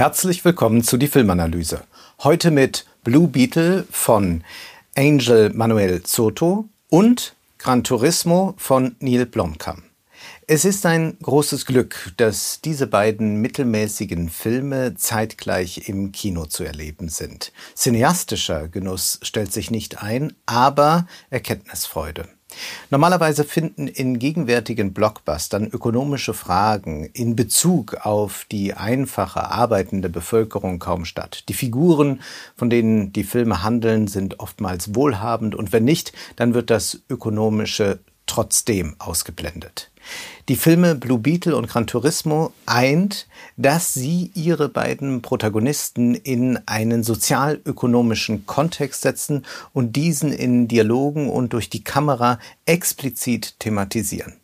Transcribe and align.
Herzlich 0.00 0.46
willkommen 0.46 0.82
zu 0.82 0.96
die 0.96 1.08
Filmanalyse. 1.08 1.82
Heute 2.20 2.50
mit 2.50 2.86
Blue 3.04 3.28
Beetle 3.28 3.84
von 3.90 4.42
Angel 4.96 5.50
Manuel 5.52 6.00
Soto 6.06 6.70
und 6.88 7.36
Gran 7.58 7.84
Turismo 7.84 8.54
von 8.56 8.96
Neil 9.00 9.26
Blomkamp. 9.26 9.82
Es 10.46 10.64
ist 10.64 10.86
ein 10.86 11.18
großes 11.20 11.66
Glück, 11.66 12.14
dass 12.16 12.62
diese 12.62 12.86
beiden 12.86 13.42
mittelmäßigen 13.42 14.30
Filme 14.30 14.94
zeitgleich 14.94 15.86
im 15.90 16.12
Kino 16.12 16.46
zu 16.46 16.64
erleben 16.64 17.10
sind. 17.10 17.52
Cineastischer 17.76 18.68
Genuss 18.68 19.20
stellt 19.20 19.52
sich 19.52 19.70
nicht 19.70 20.02
ein, 20.02 20.32
aber 20.46 21.06
Erkenntnisfreude. 21.28 22.26
Normalerweise 22.90 23.44
finden 23.44 23.86
in 23.88 24.18
gegenwärtigen 24.18 24.92
Blockbustern 24.92 25.66
ökonomische 25.66 26.34
Fragen 26.34 27.04
in 27.04 27.36
Bezug 27.36 27.94
auf 28.04 28.46
die 28.50 28.74
einfache 28.74 29.50
arbeitende 29.50 30.08
Bevölkerung 30.08 30.78
kaum 30.78 31.04
statt. 31.04 31.44
Die 31.48 31.54
Figuren, 31.54 32.20
von 32.56 32.70
denen 32.70 33.12
die 33.12 33.24
Filme 33.24 33.62
handeln, 33.62 34.08
sind 34.08 34.40
oftmals 34.40 34.94
wohlhabend 34.94 35.54
und 35.54 35.72
wenn 35.72 35.84
nicht, 35.84 36.12
dann 36.36 36.54
wird 36.54 36.70
das 36.70 37.02
Ökonomische 37.08 38.00
trotzdem 38.26 38.96
ausgeblendet. 38.98 39.90
Die 40.48 40.56
Filme 40.56 40.96
Blue 40.96 41.18
Beetle 41.18 41.56
und 41.56 41.68
Gran 41.68 41.86
Turismo 41.86 42.52
eint, 42.66 43.28
dass 43.56 43.94
sie 43.94 44.32
ihre 44.34 44.68
beiden 44.68 45.22
Protagonisten 45.22 46.14
in 46.14 46.58
einen 46.66 47.04
sozialökonomischen 47.04 48.46
Kontext 48.46 49.02
setzen 49.02 49.44
und 49.72 49.94
diesen 49.94 50.32
in 50.32 50.66
Dialogen 50.66 51.30
und 51.30 51.52
durch 51.52 51.70
die 51.70 51.84
Kamera 51.84 52.38
explizit 52.66 53.60
thematisieren. 53.60 54.40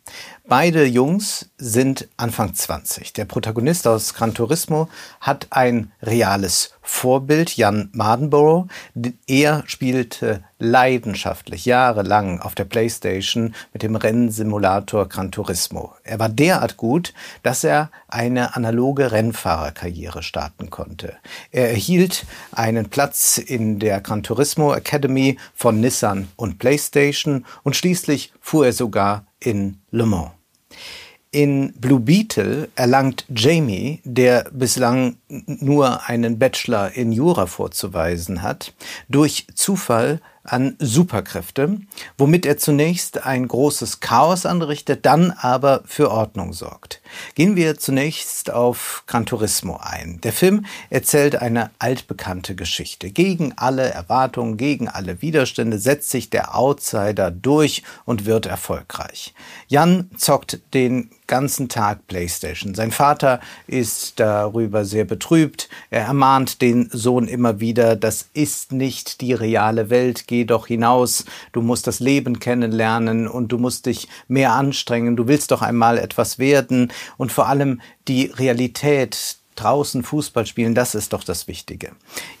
Beide 0.49 0.85
Jungs 0.85 1.49
sind 1.57 2.07
Anfang 2.15 2.53
20. 2.53 3.11
Der 3.11 3.25
Protagonist 3.25 3.85
aus 3.85 4.13
Gran 4.13 4.33
Turismo 4.33 4.87
hat 5.19 5.47
ein 5.49 5.91
reales 6.01 6.71
Vorbild, 6.81 7.57
Jan 7.57 7.89
Mardenborough. 7.91 8.67
Er 9.27 9.63
spielte 9.67 10.45
leidenschaftlich 10.57 11.65
jahrelang 11.65 12.39
auf 12.39 12.55
der 12.55 12.63
Playstation 12.63 13.55
mit 13.73 13.83
dem 13.83 13.97
Rennsimulator 13.97 15.09
Gran 15.09 15.33
Turismo. 15.33 15.56
Er 16.03 16.19
war 16.19 16.29
derart 16.29 16.77
gut, 16.77 17.13
dass 17.43 17.63
er 17.63 17.91
eine 18.07 18.55
analoge 18.55 19.11
Rennfahrerkarriere 19.11 20.23
starten 20.23 20.69
konnte. 20.69 21.17
Er 21.51 21.69
erhielt 21.69 22.25
einen 22.51 22.89
Platz 22.89 23.37
in 23.37 23.79
der 23.79 24.01
Gran 24.01 24.23
Turismo 24.23 24.73
Academy 24.73 25.37
von 25.53 25.79
Nissan 25.79 26.27
und 26.35 26.59
Playstation 26.59 27.45
und 27.63 27.75
schließlich 27.75 28.31
fuhr 28.39 28.67
er 28.67 28.73
sogar 28.73 29.25
in 29.39 29.81
Le 29.91 30.05
Mans. 30.05 30.31
In 31.31 31.73
Blue 31.73 31.99
Beetle 31.99 32.69
erlangt 32.75 33.25
Jamie, 33.29 34.01
der 34.05 34.49
bislang 34.51 35.17
nur 35.27 36.07
einen 36.07 36.39
Bachelor 36.39 36.93
in 36.93 37.11
Jura 37.11 37.47
vorzuweisen 37.47 38.41
hat, 38.41 38.73
durch 39.09 39.45
Zufall 39.53 40.21
an 40.47 40.75
Superkräfte, 40.79 41.79
womit 42.17 42.45
er 42.45 42.57
zunächst 42.57 43.25
ein 43.25 43.47
großes 43.47 43.99
Chaos 43.99 44.45
anrichtet, 44.45 45.05
dann 45.05 45.31
aber 45.31 45.83
für 45.85 46.11
Ordnung 46.11 46.53
sorgt. 46.53 47.01
Gehen 47.35 47.55
wir 47.55 47.77
zunächst 47.77 48.51
auf 48.51 49.03
Gran 49.07 49.25
Turismo 49.25 49.79
ein. 49.81 50.19
Der 50.21 50.33
Film 50.33 50.65
erzählt 50.89 51.35
eine 51.35 51.71
altbekannte 51.79 52.55
Geschichte. 52.55 53.11
Gegen 53.11 53.53
alle 53.57 53.89
Erwartungen, 53.89 54.57
gegen 54.57 54.87
alle 54.87 55.21
Widerstände 55.21 55.79
setzt 55.79 56.09
sich 56.09 56.29
der 56.29 56.55
Outsider 56.55 57.31
durch 57.31 57.83
und 58.05 58.25
wird 58.25 58.45
erfolgreich. 58.45 59.33
Jan 59.67 60.09
zockt 60.17 60.59
den 60.73 61.09
ganzen 61.27 61.69
Tag 61.69 62.07
Playstation. 62.07 62.73
Sein 62.73 62.91
Vater 62.91 63.39
ist 63.67 64.19
darüber 64.19 64.85
sehr 64.85 65.05
betrübt. 65.05 65.69
Er 65.89 66.03
ermahnt 66.03 66.61
den 66.61 66.89
Sohn 66.91 67.27
immer 67.27 67.59
wieder, 67.59 67.95
das 67.95 68.29
ist 68.33 68.71
nicht 68.71 69.21
die 69.21 69.33
reale 69.33 69.89
Welt, 69.89 70.25
geh 70.27 70.45
doch 70.45 70.67
hinaus, 70.67 71.25
du 71.51 71.61
musst 71.61 71.87
das 71.87 71.99
Leben 71.99 72.39
kennenlernen 72.39 73.27
und 73.27 73.49
du 73.49 73.57
musst 73.57 73.85
dich 73.85 74.07
mehr 74.27 74.53
anstrengen, 74.53 75.15
du 75.15 75.27
willst 75.27 75.51
doch 75.51 75.61
einmal 75.61 75.97
etwas 75.97 76.39
werden 76.39 76.91
und 77.17 77.31
vor 77.31 77.47
allem 77.47 77.81
die 78.07 78.25
Realität 78.25 79.37
draußen 79.59 80.03
Fußball 80.03 80.45
spielen, 80.45 80.75
das 80.75 80.95
ist 80.95 81.13
doch 81.13 81.23
das 81.23 81.47
Wichtige. 81.47 81.91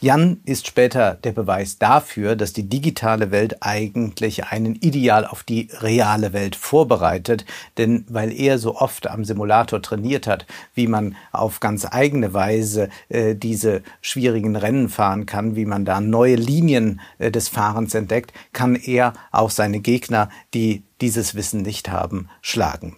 Jan 0.01 0.39
ist 0.45 0.67
später 0.67 1.15
der 1.15 1.33
Beweis 1.33 1.77
dafür, 1.77 2.35
dass 2.35 2.53
die 2.53 2.69
digitale 2.69 3.31
Welt 3.31 3.57
eigentlich 3.61 4.45
einen 4.45 4.75
Ideal 4.75 5.25
auf 5.25 5.43
die 5.43 5.69
reale 5.81 6.33
Welt 6.33 6.55
vorbereitet, 6.55 7.45
denn 7.77 8.05
weil 8.07 8.31
er 8.31 8.59
so 8.59 8.75
oft 8.75 9.07
am 9.07 9.25
Simulator 9.25 9.81
trainiert 9.81 10.27
hat, 10.27 10.45
wie 10.73 10.87
man 10.87 11.15
auf 11.31 11.59
ganz 11.59 11.85
eigene 11.89 12.33
Weise 12.33 12.89
äh, 13.09 13.35
diese 13.35 13.81
schwierigen 14.01 14.55
Rennen 14.55 14.89
fahren 14.89 15.25
kann, 15.25 15.55
wie 15.55 15.65
man 15.65 15.85
da 15.85 15.99
neue 15.99 16.35
Linien 16.35 17.01
äh, 17.17 17.31
des 17.31 17.49
Fahrens 17.49 17.93
entdeckt, 17.95 18.31
kann 18.53 18.75
er 18.75 19.13
auch 19.31 19.49
seine 19.49 19.79
Gegner, 19.79 20.29
die 20.53 20.83
dieses 21.01 21.35
Wissen 21.35 21.61
nicht 21.61 21.89
haben, 21.89 22.29
schlagen. 22.41 22.97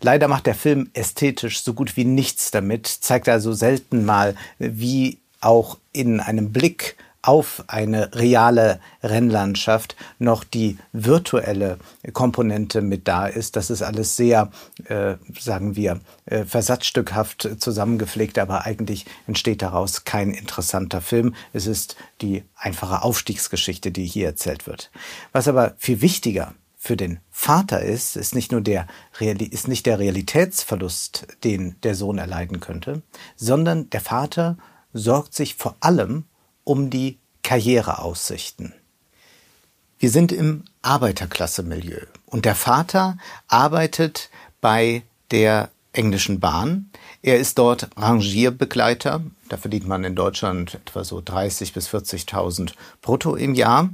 Leider 0.00 0.28
macht 0.28 0.46
der 0.46 0.54
Film 0.54 0.90
ästhetisch 0.92 1.62
so 1.62 1.74
gut 1.74 1.96
wie 1.96 2.04
nichts 2.04 2.50
damit, 2.50 2.86
zeigt 2.86 3.28
also 3.28 3.52
selten 3.52 4.04
mal, 4.04 4.34
wie 4.58 5.18
auch 5.40 5.78
in 5.92 6.20
einem 6.20 6.52
Blick 6.52 6.96
auf 7.24 7.64
eine 7.68 8.14
reale 8.14 8.80
Rennlandschaft 9.02 9.96
noch 10.18 10.44
die 10.44 10.76
virtuelle 10.92 11.78
Komponente 12.12 12.82
mit 12.82 13.08
da 13.08 13.26
ist. 13.26 13.56
Das 13.56 13.70
ist 13.70 13.82
alles 13.82 14.16
sehr, 14.16 14.50
äh, 14.84 15.14
sagen 15.38 15.74
wir, 15.74 16.00
äh, 16.26 16.44
versatzstückhaft 16.44 17.48
zusammengepflegt, 17.58 18.38
aber 18.38 18.66
eigentlich 18.66 19.06
entsteht 19.26 19.62
daraus 19.62 20.04
kein 20.04 20.32
interessanter 20.32 21.00
Film. 21.00 21.34
Es 21.54 21.66
ist 21.66 21.96
die 22.20 22.44
einfache 22.56 23.02
Aufstiegsgeschichte, 23.02 23.90
die 23.90 24.04
hier 24.04 24.26
erzählt 24.26 24.66
wird. 24.66 24.90
Was 25.32 25.48
aber 25.48 25.74
viel 25.78 26.02
wichtiger 26.02 26.52
für 26.84 26.98
den 26.98 27.18
Vater 27.30 27.80
ist, 27.80 28.14
ist 28.14 28.34
nicht 28.34 28.52
nur 28.52 28.60
der, 28.60 28.86
ist 29.18 29.68
nicht 29.68 29.86
der 29.86 29.98
Realitätsverlust, 29.98 31.26
den 31.42 31.76
der 31.82 31.94
Sohn 31.94 32.18
erleiden 32.18 32.60
könnte, 32.60 33.00
sondern 33.36 33.88
der 33.88 34.02
Vater 34.02 34.58
sorgt 34.92 35.32
sich 35.32 35.54
vor 35.54 35.76
allem 35.80 36.24
um 36.62 36.90
die 36.90 37.18
Karriereaussichten. 37.42 38.74
Wir 39.98 40.10
sind 40.10 40.30
im 40.30 40.64
Arbeiterklasse-Milieu 40.82 42.02
und 42.26 42.44
der 42.44 42.54
Vater 42.54 43.16
arbeitet 43.48 44.28
bei 44.60 45.04
der 45.30 45.70
englischen 45.94 46.38
Bahn. 46.38 46.90
Er 47.22 47.38
ist 47.38 47.56
dort 47.56 47.88
Rangierbegleiter. 47.96 49.22
Da 49.48 49.56
verdient 49.56 49.88
man 49.88 50.04
in 50.04 50.16
Deutschland 50.16 50.74
etwa 50.74 51.02
so 51.02 51.22
30 51.24 51.72
bis 51.72 51.88
40.000 51.88 52.72
brutto 53.00 53.36
im 53.36 53.54
Jahr. 53.54 53.88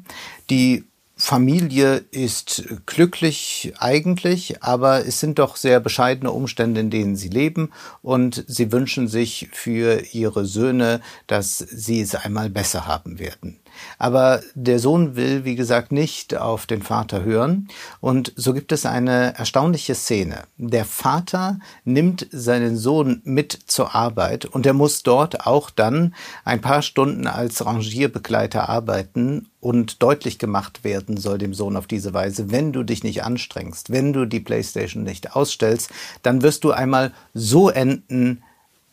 Die 0.49 0.90
Familie 1.21 2.03
ist 2.13 2.65
glücklich 2.87 3.75
eigentlich, 3.79 4.63
aber 4.63 5.07
es 5.07 5.21
sind 5.21 5.39
doch 5.39 5.57
sehr 5.57 5.79
bescheidene 5.79 6.33
Umstände, 6.33 6.81
in 6.81 6.89
denen 6.89 7.15
sie 7.15 7.29
leben 7.29 7.73
und 8.01 8.43
sie 8.49 8.73
wünschen 8.73 9.07
sich 9.07 9.51
für 9.53 10.01
ihre 10.13 10.47
Söhne, 10.47 11.03
dass 11.27 11.59
sie 11.59 12.01
es 12.01 12.15
einmal 12.15 12.49
besser 12.49 12.87
haben 12.87 13.19
werden. 13.19 13.61
Aber 13.99 14.41
der 14.55 14.79
Sohn 14.79 15.17
will, 15.17 15.45
wie 15.45 15.57
gesagt, 15.57 15.93
nicht 15.93 16.37
auf 16.37 16.67
den 16.67 16.83
Vater 16.83 17.25
hören. 17.25 17.69
Und 18.01 18.33
so 18.37 18.53
gibt 18.53 18.73
es 18.73 18.87
eine 18.87 19.35
erstaunliche 19.37 19.95
Szene. 19.95 20.45
Der 20.57 20.85
Vater 20.85 21.59
nimmt 21.85 22.27
seinen 22.31 22.77
Sohn 22.77 23.21
mit 23.25 23.59
zur 23.67 23.95
Arbeit 23.95 24.45
und 24.45 24.67
er 24.67 24.75
muss 24.75 25.03
dort 25.03 25.47
auch 25.47 25.71
dann 25.71 26.15
ein 26.45 26.61
paar 26.61 26.83
Stunden 26.83 27.27
als 27.27 27.65
Rangierbegleiter 27.65 28.69
arbeiten 28.69 29.47
und 29.61 30.03
deutlich 30.03 30.39
gemacht 30.39 30.85
werden 30.85 31.17
soll 31.17 31.39
dem 31.39 31.55
Sohn 31.55 31.77
auf 31.77 31.87
diese 31.87 32.15
Weise, 32.15 32.51
wenn 32.51 32.73
du 32.73 32.83
dich 32.83 33.05
nicht 33.05 33.25
anstrengst, 33.25 33.91
wenn 33.91 34.13
du 34.13 34.25
die 34.25 34.41
Playstation 34.41 35.03
nicht 35.03 35.37
ausstellst, 35.37 35.91
dann 36.23 36.43
wirst 36.43 36.65
du 36.65 36.73
einmal 36.73 37.13
so 37.35 37.69
enden, 37.69 38.43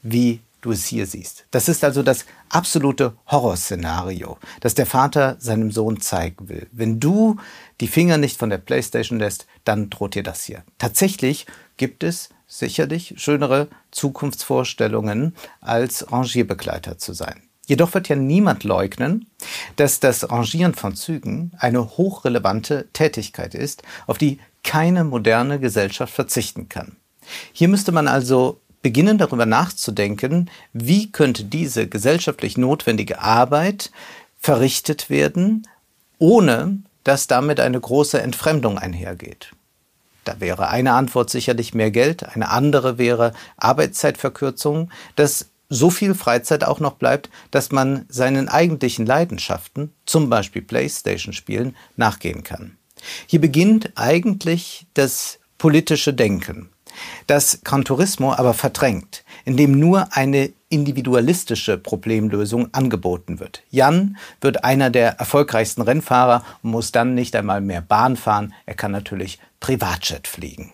wie 0.03 0.39
du 0.62 0.71
es 0.71 0.86
hier 0.86 1.06
siehst. 1.06 1.45
Das 1.51 1.69
ist 1.69 1.83
also 1.83 2.04
das 2.04 2.25
absolute 2.50 3.15
Horrorszenario, 3.27 4.38
das 4.62 4.75
der 4.75 4.86
Vater 4.86 5.38
seinem 5.39 5.71
Sohn 5.71 6.01
zeigen 6.01 6.50
will. 6.50 6.68
Wenn 6.71 7.00
du 7.00 7.38
die 7.80 7.88
Finger 7.88 8.18
nicht 8.18 8.38
von 8.38 8.50
der 8.50 8.57
Playstation 8.57 9.19
lässt, 9.19 9.48
dann 9.63 9.89
droht 9.89 10.15
dir 10.15 10.24
das 10.24 10.44
hier. 10.44 10.63
Tatsächlich 10.77 11.45
gibt 11.77 12.04
es 12.04 12.30
sicherlich 12.48 13.15
schönere 13.18 13.68
Zukunftsvorstellungen, 13.92 15.36
als 15.59 16.12
Rangierbegleiter 16.12 16.98
zu 16.98 17.13
sein. 17.13 17.44
Jedoch 17.68 17.94
wird 17.94 18.07
ja 18.07 18.15
niemand 18.15 18.63
leugnen, 18.63 19.27
dass 19.75 20.00
das 20.00 20.30
Rangieren 20.31 20.74
von 20.74 20.95
Zügen 20.95 21.51
eine 21.60 21.98
hochrelevante 21.98 22.88
Tätigkeit 22.94 23.53
ist, 23.53 23.83
auf 24.07 24.18
die 24.18 24.39
keine 24.63 25.03
moderne 25.03 25.60
Gesellschaft 25.60 26.13
verzichten 26.13 26.69
kann. 26.69 26.95
Hier 27.51 27.68
müsste 27.68 27.92
man 27.92 28.07
also 28.07 28.62
beginnen 28.81 29.18
darüber 29.18 29.45
nachzudenken, 29.45 30.50
wie 30.74 31.12
könnte 31.12 31.44
diese 31.44 31.88
gesellschaftlich 31.88 32.57
notwendige 32.57 33.21
Arbeit 33.21 33.91
verrichtet 34.39 35.09
werden, 35.09 35.68
ohne 36.19 36.79
dass 37.03 37.27
damit 37.27 37.59
eine 37.59 37.79
große 37.79 38.21
Entfremdung 38.21 38.77
einhergeht. 38.77 39.51
Da 40.25 40.41
wäre 40.41 40.68
eine 40.68 40.91
Antwort 40.91 41.29
sicherlich 41.29 41.74
mehr 41.74 41.89
Geld, 41.89 42.24
eine 42.24 42.50
andere 42.50 42.97
wäre 42.97 43.31
Arbeitszeitverkürzung. 43.56 44.91
Das 45.15 45.47
so 45.69 45.89
viel 45.89 46.15
Freizeit 46.15 46.63
auch 46.63 46.79
noch 46.79 46.94
bleibt, 46.95 47.29
dass 47.51 47.71
man 47.71 48.06
seinen 48.09 48.50
eigentlichen 48.50 49.06
Leidenschaften, 49.06 49.94
zum 50.06 50.29
Beispiel 50.29 50.62
Playstation 50.62 51.33
spielen, 51.33 51.75
nachgehen 51.95 52.44
kann. 52.44 52.77
Hier 53.25 53.41
beginnt 53.41 53.91
eigentlich 53.95 54.88
das 54.94 55.39
politische 55.57 56.13
Denken, 56.13 56.69
das 57.27 57.61
Gran 57.63 57.85
Turismo 57.85 58.33
aber 58.33 58.53
verdrängt, 58.53 59.23
indem 59.45 59.79
nur 59.79 60.15
eine 60.15 60.51
individualistische 60.69 61.77
Problemlösung 61.77 62.73
angeboten 62.73 63.39
wird. 63.39 63.63
Jan 63.69 64.17
wird 64.41 64.63
einer 64.63 64.89
der 64.89 65.19
erfolgreichsten 65.19 65.81
Rennfahrer 65.81 66.44
und 66.61 66.71
muss 66.71 66.91
dann 66.91 67.13
nicht 67.13 67.35
einmal 67.35 67.61
mehr 67.61 67.81
Bahn 67.81 68.17
fahren, 68.17 68.53
er 68.65 68.75
kann 68.75 68.91
natürlich 68.91 69.39
Privatjet 69.59 70.27
fliegen. 70.27 70.73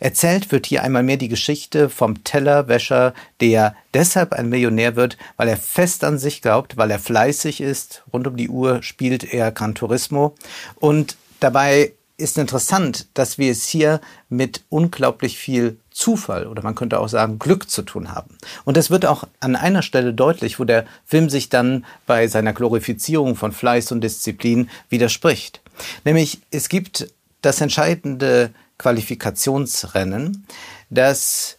Erzählt 0.00 0.50
wird 0.50 0.66
hier 0.66 0.82
einmal 0.82 1.02
mehr 1.02 1.18
die 1.18 1.28
Geschichte 1.28 1.88
vom 1.88 2.24
Tellerwäscher, 2.24 3.14
der 3.40 3.76
deshalb 3.94 4.32
ein 4.32 4.48
Millionär 4.48 4.96
wird, 4.96 5.18
weil 5.36 5.48
er 5.48 5.56
fest 5.56 6.04
an 6.04 6.18
sich 6.18 6.42
glaubt, 6.42 6.76
weil 6.76 6.90
er 6.90 6.98
fleißig 6.98 7.60
ist. 7.60 8.02
Rund 8.12 8.26
um 8.26 8.36
die 8.36 8.48
Uhr 8.48 8.82
spielt 8.82 9.32
er 9.32 9.52
Gran 9.52 9.74
Turismo. 9.74 10.34
Und 10.76 11.16
dabei 11.40 11.92
ist 12.18 12.36
interessant, 12.36 13.06
dass 13.14 13.38
wir 13.38 13.50
es 13.50 13.66
hier 13.66 14.00
mit 14.28 14.64
unglaublich 14.68 15.38
viel 15.38 15.78
Zufall 15.90 16.46
oder 16.46 16.62
man 16.62 16.74
könnte 16.74 17.00
auch 17.00 17.08
sagen 17.08 17.38
Glück 17.38 17.70
zu 17.70 17.82
tun 17.82 18.12
haben. 18.12 18.36
Und 18.64 18.76
das 18.76 18.90
wird 18.90 19.06
auch 19.06 19.24
an 19.40 19.56
einer 19.56 19.82
Stelle 19.82 20.12
deutlich, 20.12 20.58
wo 20.58 20.64
der 20.64 20.84
Film 21.06 21.30
sich 21.30 21.48
dann 21.48 21.86
bei 22.06 22.26
seiner 22.26 22.52
Glorifizierung 22.52 23.36
von 23.36 23.52
Fleiß 23.52 23.92
und 23.92 24.02
Disziplin 24.02 24.68
widerspricht. 24.90 25.60
Nämlich 26.04 26.40
es 26.50 26.68
gibt 26.68 27.12
das 27.40 27.60
entscheidende 27.60 28.50
Qualifikationsrennen, 28.78 30.46
dass 30.90 31.56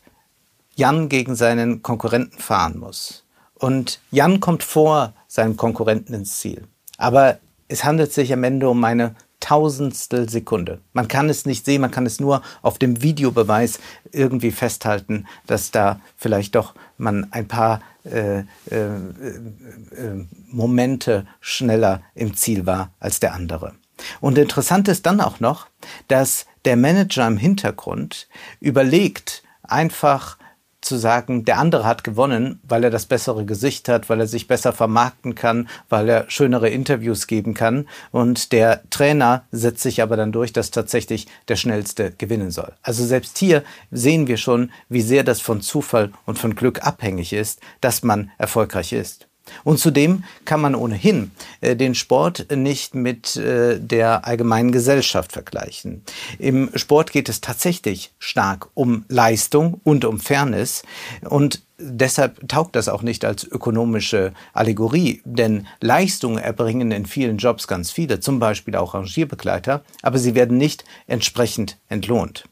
Jan 0.75 1.09
gegen 1.09 1.35
seinen 1.35 1.81
Konkurrenten 1.81 2.39
fahren 2.39 2.79
muss. 2.79 3.23
Und 3.55 4.00
Jan 4.12 4.39
kommt 4.39 4.63
vor 4.63 5.13
seinem 5.27 5.57
Konkurrenten 5.57 6.13
ins 6.13 6.39
Ziel. 6.39 6.67
Aber 6.97 7.39
es 7.67 7.83
handelt 7.83 8.13
sich 8.13 8.31
am 8.33 8.44
Ende 8.44 8.69
um 8.69 8.83
eine 8.83 9.15
Tausendstel 9.39 10.30
Sekunde. 10.30 10.81
Man 10.94 11.07
kann 11.07 11.30
es 11.30 11.45
nicht 11.45 11.65
sehen, 11.65 11.81
man 11.81 11.91
kann 11.91 12.06
es 12.06 12.19
nur 12.19 12.41
auf 12.62 12.77
dem 12.77 13.01
Videobeweis 13.01 13.80
irgendwie 14.12 14.51
festhalten, 14.51 15.25
dass 15.47 15.71
da 15.71 16.00
vielleicht 16.18 16.56
doch 16.56 16.75
man 16.97 17.31
ein 17.31 17.47
paar 17.47 17.81
äh, 18.03 18.39
äh, 18.39 18.44
äh, 18.71 20.27
Momente 20.47 21.25
schneller 21.39 22.01
im 22.15 22.36
Ziel 22.36 22.65
war 22.65 22.91
als 23.00 23.19
der 23.19 23.33
andere. 23.33 23.74
Und 24.21 24.38
interessant 24.38 24.88
ist 24.88 25.06
dann 25.06 25.21
auch 25.21 25.39
noch, 25.39 25.68
dass 26.07 26.45
der 26.65 26.77
Manager 26.77 27.27
im 27.27 27.38
Hintergrund 27.38 28.27
überlegt, 28.59 29.44
einfach 29.63 30.38
zu 30.81 30.97
sagen, 30.97 31.45
der 31.45 31.57
andere 31.57 31.85
hat 31.85 32.03
gewonnen, 32.03 32.59
weil 32.63 32.83
er 32.83 32.89
das 32.89 33.05
bessere 33.05 33.45
Gesicht 33.45 33.89
hat, 33.89 34.09
weil 34.09 34.19
er 34.19 34.27
sich 34.27 34.47
besser 34.47 34.73
vermarkten 34.73 35.35
kann, 35.35 35.67
weil 35.89 36.09
er 36.09 36.29
schönere 36.29 36.69
Interviews 36.69 37.27
geben 37.27 37.53
kann. 37.53 37.87
Und 38.11 38.51
der 38.51 38.83
Trainer 38.89 39.43
setzt 39.51 39.83
sich 39.83 40.01
aber 40.01 40.17
dann 40.17 40.31
durch, 40.31 40.53
dass 40.53 40.71
tatsächlich 40.71 41.27
der 41.47 41.55
Schnellste 41.55 42.11
gewinnen 42.17 42.51
soll. 42.51 42.73
Also 42.81 43.05
selbst 43.05 43.37
hier 43.37 43.63
sehen 43.91 44.27
wir 44.27 44.37
schon, 44.37 44.71
wie 44.89 45.01
sehr 45.01 45.23
das 45.23 45.41
von 45.41 45.61
Zufall 45.61 46.11
und 46.25 46.39
von 46.39 46.55
Glück 46.55 46.85
abhängig 46.85 47.33
ist, 47.33 47.59
dass 47.81 48.03
man 48.03 48.31
erfolgreich 48.37 48.93
ist. 48.93 49.28
Und 49.63 49.80
zudem 49.80 50.24
kann 50.46 50.62
man 50.62 50.75
ohnehin 50.75 51.31
äh, 51.62 51.75
den 51.75 51.96
Sport 51.96 52.48
nicht 52.56 52.96
mit 52.96 53.36
äh, 53.36 53.80
der 53.80 54.25
allgemeinen 54.25 54.72
Gesellschaft 54.72 55.31
vergleichen. 55.31 56.04
Im 56.38 56.69
Sport 56.75 57.12
geht 57.12 57.30
es 57.30 57.42
tatsächlich 57.42 58.12
stark 58.19 58.69
um 58.74 59.06
Leistung 59.07 59.80
und 59.84 60.06
um 60.06 60.19
Fairness 60.19 60.84
und 61.28 61.62
deshalb 61.80 62.48
taugt 62.48 62.75
das 62.75 62.90
auch 62.90 63.01
nicht 63.01 63.25
als 63.25 63.44
ökonomische 63.44 64.34
Allegorie, 64.54 65.22
denn 65.25 65.68
Leistungen 65.80 66.38
erbringen 66.38 66.92
in 66.92 67.06
vielen 67.06 67.38
Jobs 67.38 67.68
ganz 67.68 67.92
viele, 67.92 68.19
zum 68.19 68.40
Beispiel 68.40 68.75
auch 68.75 68.94
Rangierbegleiter, 68.94 69.84
aber 70.01 70.19
sie 70.19 70.36
werden 70.36 70.57
nicht 70.57 70.84
entsprechend 71.07 71.78
entlohnt. 71.88 72.44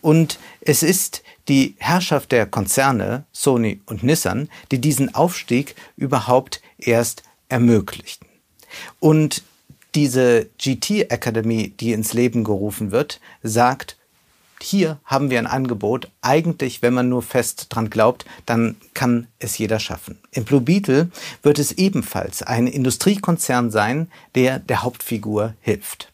Und 0.00 0.38
es 0.60 0.82
ist 0.82 1.22
die 1.48 1.74
Herrschaft 1.78 2.32
der 2.32 2.46
Konzerne 2.46 3.24
Sony 3.32 3.80
und 3.86 4.02
Nissan, 4.02 4.48
die 4.70 4.80
diesen 4.80 5.14
Aufstieg 5.14 5.74
überhaupt 5.96 6.60
erst 6.78 7.22
ermöglichten. 7.48 8.28
Und 9.00 9.42
diese 9.94 10.48
GT 10.58 11.10
Academy, 11.10 11.70
die 11.70 11.92
ins 11.92 12.12
Leben 12.12 12.44
gerufen 12.44 12.92
wird, 12.92 13.20
sagt, 13.42 13.96
hier 14.62 15.00
haben 15.04 15.30
wir 15.30 15.38
ein 15.38 15.46
Angebot. 15.46 16.08
Eigentlich, 16.20 16.82
wenn 16.82 16.94
man 16.94 17.08
nur 17.08 17.22
fest 17.22 17.66
dran 17.68 17.90
glaubt, 17.90 18.24
dann 18.46 18.76
kann 18.94 19.26
es 19.38 19.58
jeder 19.58 19.80
schaffen. 19.80 20.18
Im 20.30 20.44
Blue 20.44 20.60
Beetle 20.60 21.10
wird 21.42 21.58
es 21.58 21.72
ebenfalls 21.72 22.42
ein 22.42 22.66
Industriekonzern 22.66 23.70
sein, 23.70 24.10
der 24.34 24.60
der 24.60 24.82
Hauptfigur 24.82 25.54
hilft. 25.60 26.12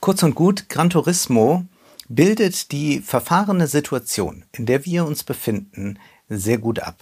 Kurz 0.00 0.22
und 0.22 0.34
gut, 0.34 0.68
Gran 0.68 0.90
Turismo 0.90 1.66
bildet 2.08 2.72
die 2.72 3.00
verfahrene 3.00 3.66
Situation, 3.66 4.44
in 4.52 4.66
der 4.66 4.84
wir 4.84 5.04
uns 5.04 5.24
befinden, 5.24 5.98
sehr 6.28 6.58
gut 6.58 6.80
ab. 6.80 6.96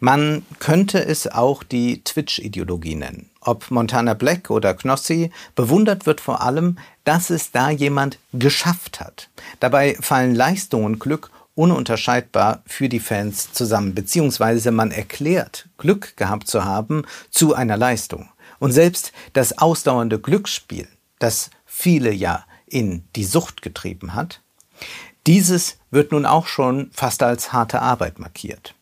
Man 0.00 0.44
könnte 0.58 1.04
es 1.04 1.26
auch 1.26 1.62
die 1.62 2.02
Twitch-Ideologie 2.02 2.94
nennen. 2.94 3.30
Ob 3.40 3.70
Montana 3.70 4.14
Black 4.14 4.50
oder 4.50 4.74
Knossi, 4.74 5.30
bewundert 5.54 6.06
wird 6.06 6.20
vor 6.20 6.42
allem, 6.42 6.78
dass 7.04 7.30
es 7.30 7.52
da 7.52 7.70
jemand 7.70 8.18
geschafft 8.32 9.00
hat. 9.00 9.28
Dabei 9.60 9.96
fallen 10.00 10.34
Leistung 10.34 10.84
und 10.84 10.98
Glück 10.98 11.30
ununterscheidbar 11.54 12.62
für 12.66 12.88
die 12.88 13.00
Fans 13.00 13.52
zusammen, 13.52 13.94
beziehungsweise 13.94 14.70
man 14.70 14.90
erklärt, 14.90 15.68
Glück 15.78 16.16
gehabt 16.16 16.48
zu 16.48 16.64
haben 16.64 17.04
zu 17.30 17.54
einer 17.54 17.76
Leistung. 17.76 18.28
Und 18.58 18.72
selbst 18.72 19.12
das 19.32 19.58
ausdauernde 19.58 20.18
Glücksspiel, 20.18 20.88
das 21.18 21.50
viele 21.66 22.12
ja 22.12 22.44
in 22.70 23.04
die 23.16 23.24
Sucht 23.24 23.62
getrieben 23.62 24.14
hat. 24.14 24.40
Dieses 25.26 25.78
wird 25.90 26.12
nun 26.12 26.24
auch 26.24 26.46
schon 26.46 26.90
fast 26.92 27.22
als 27.22 27.52
harte 27.52 27.82
Arbeit 27.82 28.18
markiert. 28.18 28.74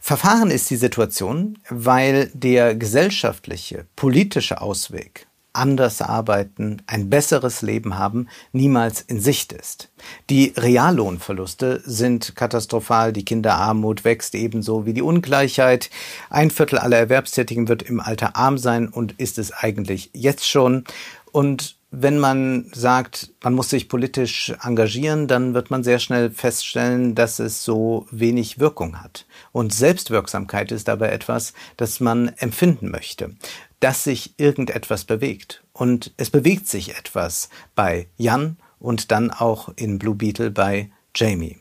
Verfahren 0.00 0.50
ist 0.50 0.70
die 0.70 0.76
Situation, 0.76 1.58
weil 1.68 2.30
der 2.32 2.74
gesellschaftliche, 2.74 3.86
politische 3.96 4.60
Ausweg 4.60 5.26
anders 5.52 6.00
arbeiten, 6.00 6.82
ein 6.86 7.10
besseres 7.10 7.62
Leben 7.62 7.98
haben, 7.98 8.28
niemals 8.52 9.00
in 9.00 9.20
Sicht 9.20 9.52
ist. 9.52 9.90
Die 10.30 10.52
Reallohnverluste 10.56 11.82
sind 11.84 12.36
katastrophal, 12.36 13.12
die 13.12 13.24
Kinderarmut 13.24 14.04
wächst 14.04 14.34
ebenso 14.34 14.86
wie 14.86 14.94
die 14.94 15.02
Ungleichheit. 15.02 15.90
Ein 16.30 16.50
Viertel 16.50 16.78
aller 16.78 16.98
Erwerbstätigen 16.98 17.68
wird 17.68 17.82
im 17.82 18.00
Alter 18.00 18.36
arm 18.36 18.56
sein 18.56 18.88
und 18.88 19.12
ist 19.18 19.38
es 19.38 19.52
eigentlich 19.52 20.10
jetzt 20.14 20.48
schon. 20.48 20.84
Und 21.32 21.77
wenn 21.90 22.18
man 22.18 22.66
sagt, 22.72 23.30
man 23.42 23.54
muss 23.54 23.70
sich 23.70 23.88
politisch 23.88 24.52
engagieren, 24.62 25.26
dann 25.26 25.54
wird 25.54 25.70
man 25.70 25.82
sehr 25.82 25.98
schnell 25.98 26.30
feststellen, 26.30 27.14
dass 27.14 27.38
es 27.38 27.64
so 27.64 28.06
wenig 28.10 28.58
Wirkung 28.58 29.00
hat. 29.00 29.26
Und 29.52 29.72
Selbstwirksamkeit 29.72 30.70
ist 30.70 30.88
aber 30.88 31.10
etwas, 31.10 31.54
das 31.78 32.00
man 32.00 32.28
empfinden 32.36 32.90
möchte, 32.90 33.34
dass 33.80 34.04
sich 34.04 34.34
irgendetwas 34.36 35.04
bewegt. 35.04 35.62
Und 35.72 36.12
es 36.18 36.30
bewegt 36.30 36.68
sich 36.68 36.96
etwas 36.96 37.48
bei 37.74 38.08
Jan 38.18 38.58
und 38.78 39.10
dann 39.10 39.30
auch 39.30 39.70
in 39.76 39.98
Blue 39.98 40.14
Beetle 40.14 40.50
bei 40.50 40.90
Jamie. 41.14 41.56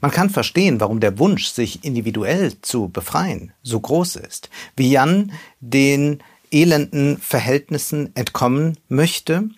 Man 0.00 0.10
kann 0.10 0.28
verstehen, 0.28 0.80
warum 0.80 0.98
der 0.98 1.20
Wunsch, 1.20 1.46
sich 1.46 1.84
individuell 1.84 2.60
zu 2.62 2.88
befreien, 2.88 3.52
so 3.62 3.78
groß 3.78 4.16
ist. 4.16 4.50
Wie 4.76 4.90
Jan 4.90 5.30
den 5.60 6.20
elenden 6.50 7.18
Verhältnissen 7.18 8.10
entkommen 8.16 8.76
möchte 8.88 9.50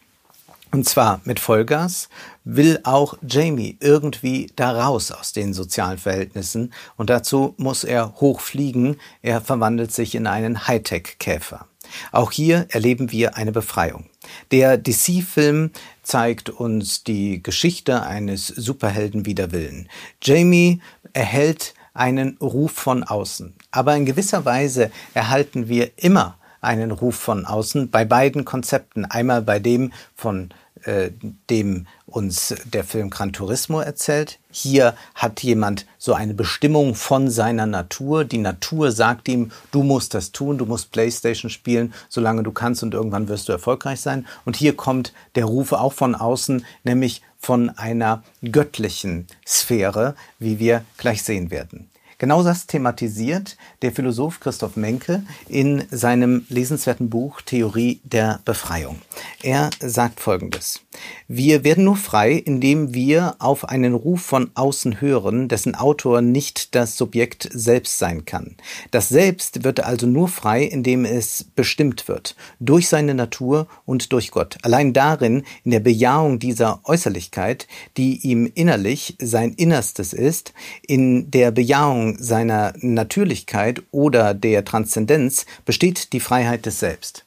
und 0.73 0.89
zwar 0.89 1.21
mit 1.25 1.41
Vollgas 1.41 2.09
will 2.45 2.81
auch 2.85 3.15
Jamie 3.27 3.77
irgendwie 3.81 4.51
da 4.57 4.73
raus 4.73 5.11
aus 5.11 5.33
den 5.33 5.53
sozialen 5.53 5.99
Verhältnissen 5.99 6.73
und 6.97 7.11
dazu 7.11 7.55
muss 7.59 7.85
er 7.85 8.15
hochfliegen. 8.21 8.97
Er 9.23 9.41
verwandelt 9.41 9.93
sich 9.93 10.15
in 10.15 10.27
einen 10.27 10.67
Hightech-Käfer. 10.67 11.67
Auch 12.13 12.31
hier 12.31 12.67
erleben 12.71 13.11
wir 13.11 13.37
eine 13.37 13.53
Befreiung. 13.53 14.07
Der 14.53 14.79
DC-Film 14.79 15.71
zeigt 16.03 16.51
uns 16.51 17.03
die 17.03 17.43
Geschichte 17.43 18.03
eines 18.03 18.47
Superhelden 18.47 19.27
wider 19.27 19.53
Willen. 19.53 19.89
Jamie 20.23 20.81
erhält 21.13 21.75
einen 21.95 22.37
Ruf 22.39 22.73
von 22.73 23.03
außen. 23.03 23.55
Aber 23.71 23.97
in 23.97 24.07
gewisser 24.07 24.45
Weise 24.45 24.91
erhalten 25.15 25.69
wir 25.69 25.91
immer 25.97 26.39
einen 26.61 26.91
Ruf 26.91 27.17
von 27.17 27.47
außen 27.47 27.91
bei 27.91 28.05
beiden 28.05 28.45
Konzepten. 28.45 29.05
Einmal 29.05 29.43
bei 29.43 29.59
dem 29.59 29.93
von 30.15 30.51
äh, 30.85 31.11
dem 31.49 31.87
uns 32.07 32.55
der 32.65 32.85
Film 32.85 33.11
Gran 33.11 33.33
Turismo 33.33 33.81
erzählt. 33.81 34.39
Hier 34.51 34.95
hat 35.15 35.43
jemand 35.43 35.87
so 35.99 36.15
eine 36.15 36.35
Bestimmung 36.35 36.95
von 36.95 37.31
seiner 37.31 37.67
Natur. 37.67 38.25
Die 38.25 38.39
Natur 38.39 38.91
sagt 38.91 39.29
ihm, 39.29 39.53
du 39.71 39.83
musst 39.83 40.15
das 40.15 40.33
tun, 40.33 40.59
du 40.59 40.67
musst 40.67 40.91
Playstation 40.91 41.51
spielen, 41.51 41.95
solange 42.09 42.43
du 42.43 42.53
kannst 42.53 42.83
und 42.83 42.95
irgendwann 42.95 43.29
wirst 43.29 43.49
du 43.49 43.53
erfolgreich 43.53 44.01
sein. 44.01 44.27
Und 44.45 44.57
hier 44.57 44.77
kommt 44.77 45.13
der 45.35 45.45
Ruf 45.45 45.73
auch 45.73 45.93
von 45.93 46.15
außen, 46.15 46.65
nämlich 46.85 47.23
von 47.39 47.71
einer 47.71 48.23
göttlichen 48.43 49.27
Sphäre, 49.47 50.15
wie 50.39 50.59
wir 50.59 50.85
gleich 50.99 51.23
sehen 51.23 51.51
werden. 51.51 51.91
Genau 52.21 52.43
das 52.43 52.67
thematisiert 52.67 53.57
der 53.81 53.93
Philosoph 53.93 54.41
Christoph 54.41 54.77
Menke 54.77 55.23
in 55.49 55.85
seinem 55.91 56.45
lesenswerten 56.51 57.09
Buch 57.09 57.41
Theorie 57.41 58.03
der 58.05 58.41
Befreiung. 58.45 59.01
Er 59.43 59.71
sagt 59.81 60.21
Folgendes. 60.21 60.83
Wir 61.29 61.65
werden 61.65 61.85
nur 61.85 61.97
frei, 61.97 62.33
indem 62.33 62.93
wir 62.93 63.37
auf 63.39 63.67
einen 63.67 63.95
Ruf 63.95 64.21
von 64.21 64.51
außen 64.53 65.01
hören, 65.01 65.49
dessen 65.49 65.75
Autor 65.75 66.21
nicht 66.21 66.75
das 66.75 66.99
Subjekt 66.99 67.49
selbst 67.55 67.99
sein 67.99 68.27
kann. 68.27 68.57
Das 68.91 69.09
Selbst 69.09 69.65
wird 69.65 69.81
also 69.81 70.07
nur 70.07 70.29
frei, 70.29 70.65
indem 70.65 71.07
es 71.07 71.45
bestimmt 71.55 72.07
wird, 72.07 72.37
durch 72.59 72.89
seine 72.89 73.15
Natur 73.15 73.67
und 73.87 74.13
durch 74.13 74.31
Gott. 74.31 74.59
Allein 74.61 74.93
darin, 74.93 75.45
in 75.65 75.71
der 75.71 75.81
Bejahung 75.81 76.39
dieser 76.39 76.81
Äußerlichkeit, 76.85 77.67
die 77.97 78.19
ihm 78.29 78.51
innerlich 78.55 79.17
sein 79.19 79.55
Innerstes 79.55 80.13
ist, 80.13 80.53
in 80.87 81.31
der 81.31 81.51
Bejahung 81.51 82.10
seiner 82.19 82.73
Natürlichkeit 82.81 83.83
oder 83.91 84.35
der 84.35 84.65
Transzendenz 84.65 85.47
besteht 85.65 86.13
die 86.13 86.21
Freiheit 86.21 86.67
des 86.67 86.81
Selbst. 86.81 87.25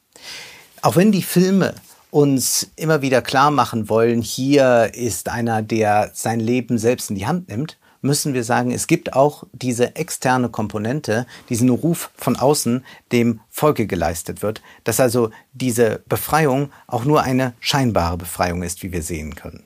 Auch 0.81 0.95
wenn 0.95 1.11
die 1.11 1.23
Filme 1.23 1.75
uns 2.11 2.69
immer 2.75 3.01
wieder 3.01 3.21
klar 3.21 3.51
machen 3.51 3.89
wollen, 3.89 4.21
hier 4.21 4.91
ist 4.93 5.29
einer, 5.29 5.61
der 5.61 6.11
sein 6.13 6.39
Leben 6.39 6.77
selbst 6.77 7.09
in 7.09 7.15
die 7.15 7.25
Hand 7.25 7.49
nimmt, 7.49 7.77
müssen 8.03 8.33
wir 8.33 8.43
sagen, 8.43 8.71
es 8.71 8.85
gibt 8.85 9.13
auch 9.13 9.45
diese 9.53 9.95
externe 9.95 10.49
Komponente, 10.49 11.25
diesen 11.49 11.69
Ruf 11.69 12.11
von 12.15 12.35
außen, 12.35 12.85
dem 13.11 13.39
Folge 13.49 13.87
geleistet 13.87 14.43
wird, 14.43 14.61
dass 14.83 14.99
also 14.99 15.31
diese 15.53 16.03
Befreiung 16.07 16.69
auch 16.85 17.05
nur 17.05 17.23
eine 17.23 17.53
scheinbare 17.59 18.17
Befreiung 18.17 18.61
ist, 18.61 18.83
wie 18.83 18.91
wir 18.91 19.01
sehen 19.01 19.35
können. 19.35 19.65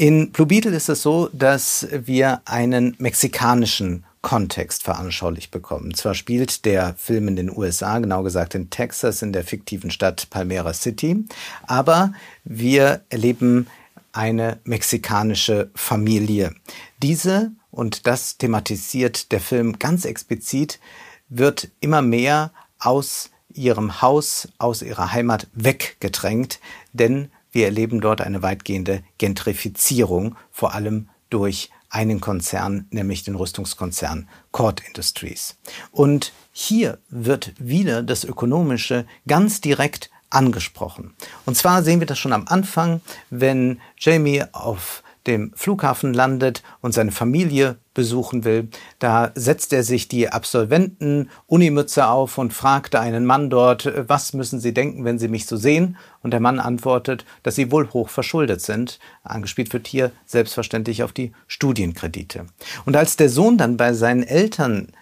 In 0.00 0.32
Blue 0.32 0.46
Beetle 0.46 0.74
ist 0.74 0.88
es 0.88 1.02
so, 1.02 1.28
dass 1.34 1.86
wir 1.92 2.40
einen 2.46 2.96
mexikanischen 2.96 4.06
Kontext 4.22 4.82
veranschaulicht 4.82 5.50
bekommen. 5.50 5.92
Zwar 5.92 6.14
spielt 6.14 6.64
der 6.64 6.94
Film 6.94 7.28
in 7.28 7.36
den 7.36 7.54
USA, 7.54 7.98
genau 7.98 8.22
gesagt 8.22 8.54
in 8.54 8.70
Texas, 8.70 9.20
in 9.20 9.34
der 9.34 9.44
fiktiven 9.44 9.90
Stadt 9.90 10.28
Palmera 10.30 10.72
City, 10.72 11.26
aber 11.66 12.14
wir 12.44 13.02
erleben 13.10 13.66
eine 14.12 14.58
mexikanische 14.64 15.70
Familie. 15.74 16.54
Diese, 17.02 17.52
und 17.70 18.06
das 18.06 18.38
thematisiert 18.38 19.32
der 19.32 19.40
Film 19.40 19.78
ganz 19.78 20.06
explizit, 20.06 20.80
wird 21.28 21.68
immer 21.80 22.00
mehr 22.00 22.52
aus 22.78 23.28
ihrem 23.52 24.00
Haus, 24.00 24.48
aus 24.56 24.80
ihrer 24.80 25.12
Heimat 25.12 25.46
weggedrängt, 25.52 26.58
denn 26.94 27.28
wir 27.52 27.66
erleben 27.66 28.00
dort 28.00 28.20
eine 28.20 28.42
weitgehende 28.42 29.02
Gentrifizierung, 29.18 30.36
vor 30.50 30.74
allem 30.74 31.08
durch 31.30 31.70
einen 31.88 32.20
Konzern, 32.20 32.86
nämlich 32.90 33.24
den 33.24 33.34
Rüstungskonzern 33.34 34.28
Cord 34.52 34.80
Industries. 34.86 35.56
Und 35.90 36.32
hier 36.52 36.98
wird 37.08 37.52
wieder 37.58 38.02
das 38.02 38.24
Ökonomische 38.24 39.06
ganz 39.26 39.60
direkt 39.60 40.10
angesprochen. 40.30 41.14
Und 41.44 41.56
zwar 41.56 41.82
sehen 41.82 42.00
wir 42.00 42.06
das 42.06 42.18
schon 42.18 42.32
am 42.32 42.46
Anfang, 42.46 43.00
wenn 43.30 43.80
Jamie 43.98 44.44
auf 44.52 45.02
dem 45.26 45.52
Flughafen 45.54 46.14
landet 46.14 46.62
und 46.80 46.92
seine 46.92 47.12
Familie 47.12 47.76
besuchen 48.00 48.44
will. 48.44 48.70
Da 48.98 49.30
setzt 49.34 49.74
er 49.74 49.82
sich 49.82 50.08
die 50.08 50.30
Absolventen-Unimütze 50.30 52.06
auf 52.06 52.38
und 52.38 52.54
fragt 52.54 52.94
einen 52.94 53.26
Mann 53.26 53.50
dort, 53.50 53.92
was 54.08 54.32
müssen 54.32 54.58
Sie 54.58 54.72
denken, 54.72 55.04
wenn 55.04 55.18
Sie 55.18 55.28
mich 55.28 55.44
so 55.44 55.58
sehen? 55.58 55.98
Und 56.22 56.30
der 56.30 56.40
Mann 56.40 56.58
antwortet, 56.58 57.26
dass 57.42 57.56
sie 57.56 57.70
wohl 57.70 57.90
hoch 57.92 58.08
verschuldet 58.08 58.62
sind. 58.62 59.00
Angespielt 59.22 59.70
wird 59.74 59.86
hier 59.86 60.12
selbstverständlich 60.24 61.02
auf 61.02 61.12
die 61.12 61.32
Studienkredite. 61.46 62.46
Und 62.86 62.96
als 62.96 63.16
der 63.16 63.28
Sohn 63.28 63.58
dann 63.58 63.76
bei 63.76 63.92
seinen 63.92 64.22
Eltern 64.22 64.92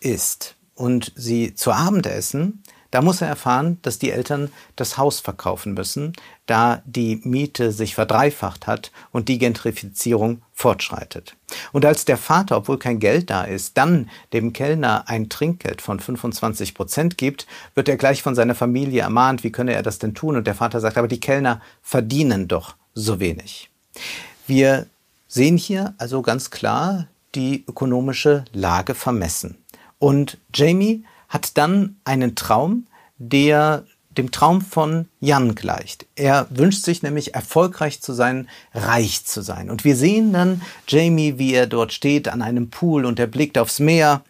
ist 0.00 0.56
und 0.74 1.12
sie 1.14 1.54
zu 1.54 1.70
Abend 1.70 2.08
essen, 2.08 2.61
da 2.92 3.00
muss 3.00 3.22
er 3.22 3.28
erfahren, 3.28 3.78
dass 3.82 3.98
die 3.98 4.10
Eltern 4.10 4.52
das 4.76 4.98
Haus 4.98 5.18
verkaufen 5.18 5.72
müssen, 5.72 6.12
da 6.46 6.82
die 6.84 7.20
Miete 7.24 7.72
sich 7.72 7.94
verdreifacht 7.94 8.66
hat 8.66 8.92
und 9.12 9.28
die 9.28 9.38
Gentrifizierung 9.38 10.42
fortschreitet. 10.52 11.34
Und 11.72 11.86
als 11.86 12.04
der 12.04 12.18
Vater, 12.18 12.58
obwohl 12.58 12.78
kein 12.78 13.00
Geld 13.00 13.30
da 13.30 13.44
ist, 13.44 13.78
dann 13.78 14.10
dem 14.34 14.52
Kellner 14.52 15.08
ein 15.08 15.30
Trinkgeld 15.30 15.80
von 15.80 16.00
25 16.00 16.74
Prozent 16.74 17.16
gibt, 17.16 17.46
wird 17.74 17.88
er 17.88 17.96
gleich 17.96 18.22
von 18.22 18.34
seiner 18.34 18.54
Familie 18.54 19.02
ermahnt, 19.02 19.42
wie 19.42 19.52
könne 19.52 19.72
er 19.72 19.82
das 19.82 19.98
denn 19.98 20.14
tun? 20.14 20.36
Und 20.36 20.46
der 20.46 20.54
Vater 20.54 20.78
sagt, 20.80 20.98
aber 20.98 21.08
die 21.08 21.20
Kellner 21.20 21.62
verdienen 21.82 22.46
doch 22.46 22.76
so 22.94 23.20
wenig. 23.20 23.70
Wir 24.46 24.86
sehen 25.28 25.56
hier 25.56 25.94
also 25.96 26.20
ganz 26.20 26.50
klar 26.50 27.06
die 27.34 27.64
ökonomische 27.66 28.44
Lage 28.52 28.94
vermessen. 28.94 29.56
Und 29.98 30.36
Jamie 30.52 31.04
hat 31.32 31.56
dann 31.56 31.96
einen 32.04 32.34
Traum, 32.34 32.86
der 33.16 33.84
dem 34.10 34.30
Traum 34.30 34.60
von 34.60 35.08
Jan 35.20 35.54
gleicht. 35.54 36.04
Er 36.14 36.46
wünscht 36.50 36.84
sich 36.84 37.02
nämlich 37.02 37.34
erfolgreich 37.34 38.02
zu 38.02 38.12
sein, 38.12 38.46
reich 38.74 39.24
zu 39.24 39.40
sein. 39.40 39.70
Und 39.70 39.84
wir 39.84 39.96
sehen 39.96 40.34
dann 40.34 40.60
Jamie, 40.86 41.38
wie 41.38 41.54
er 41.54 41.66
dort 41.66 41.94
steht 41.94 42.28
an 42.28 42.42
einem 42.42 42.68
Pool 42.68 43.06
und 43.06 43.18
er 43.18 43.26
blickt 43.26 43.56
aufs 43.56 43.78
Meer. 43.78 44.22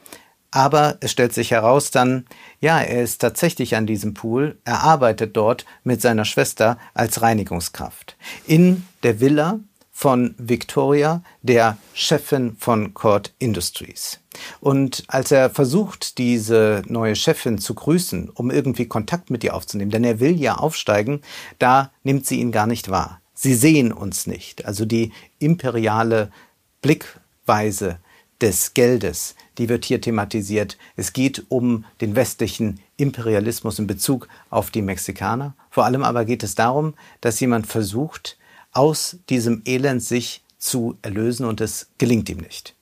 Aber 0.52 0.99
es 1.00 1.11
stellt 1.11 1.35
sich 1.35 1.50
heraus 1.50 1.90
dann, 1.90 2.26
ja, 2.61 2.78
er 2.78 3.02
ist 3.02 3.21
tatsächlich 3.21 3.75
an 3.75 3.87
diesem 3.87 4.14
Pool. 4.14 4.59
Er 4.64 4.85
arbeitet 4.85 5.37
dort 5.37 5.64
mit 5.82 6.00
seiner 6.00 6.25
Schwester 6.25 6.78
als 6.94 7.21
Reinigungskraft. 7.21 8.16
In 8.47 8.87
der 9.02 9.18
Villa 9.18 9.59
von 10.02 10.35
Victoria, 10.37 11.23
der 11.42 11.78
Chefin 11.94 12.56
von 12.59 12.92
Court 12.92 13.32
Industries. 13.38 14.18
Und 14.59 15.04
als 15.06 15.30
er 15.30 15.49
versucht, 15.49 16.18
diese 16.18 16.82
neue 16.88 17.14
Chefin 17.14 17.59
zu 17.59 17.73
grüßen, 17.75 18.28
um 18.28 18.50
irgendwie 18.50 18.87
Kontakt 18.87 19.30
mit 19.30 19.44
ihr 19.44 19.54
aufzunehmen, 19.54 19.92
denn 19.92 20.02
er 20.02 20.18
will 20.18 20.35
ja 20.35 20.56
aufsteigen, 20.56 21.21
da 21.61 21.92
nimmt 22.02 22.26
sie 22.26 22.40
ihn 22.40 22.50
gar 22.50 22.66
nicht 22.66 22.90
wahr. 22.90 23.21
Sie 23.32 23.54
sehen 23.54 23.92
uns 23.92 24.26
nicht. 24.26 24.64
Also 24.64 24.87
die 24.87 25.12
imperiale 25.38 26.32
Blickweise 26.80 28.00
des 28.40 28.75
Geldes, 28.75 29.37
die 29.56 29.68
wird 29.68 29.85
hier 29.85 30.00
thematisiert. 30.00 30.78
Es 30.97 31.12
geht 31.12 31.44
um 31.49 31.85
den 32.00 32.16
westlichen 32.16 32.80
Imperialismus 32.97 33.78
in 33.78 33.87
Bezug 33.87 34.26
auf 34.50 34.73
die 34.73 34.82
Mexikaner. 34.82 35.54
Vor 35.71 35.85
allem 35.85 36.02
aber 36.02 36.25
geht 36.25 36.42
es 36.42 36.56
darum, 36.56 36.94
dass 37.21 37.38
jemand 37.38 37.68
versucht, 37.68 38.37
aus 38.72 39.18
diesem 39.28 39.62
Elend 39.64 40.02
sich 40.02 40.42
zu 40.58 40.98
erlösen 41.02 41.46
und 41.46 41.60
es 41.60 41.88
gelingt 41.98 42.28
ihm 42.28 42.38
nicht. 42.38 42.74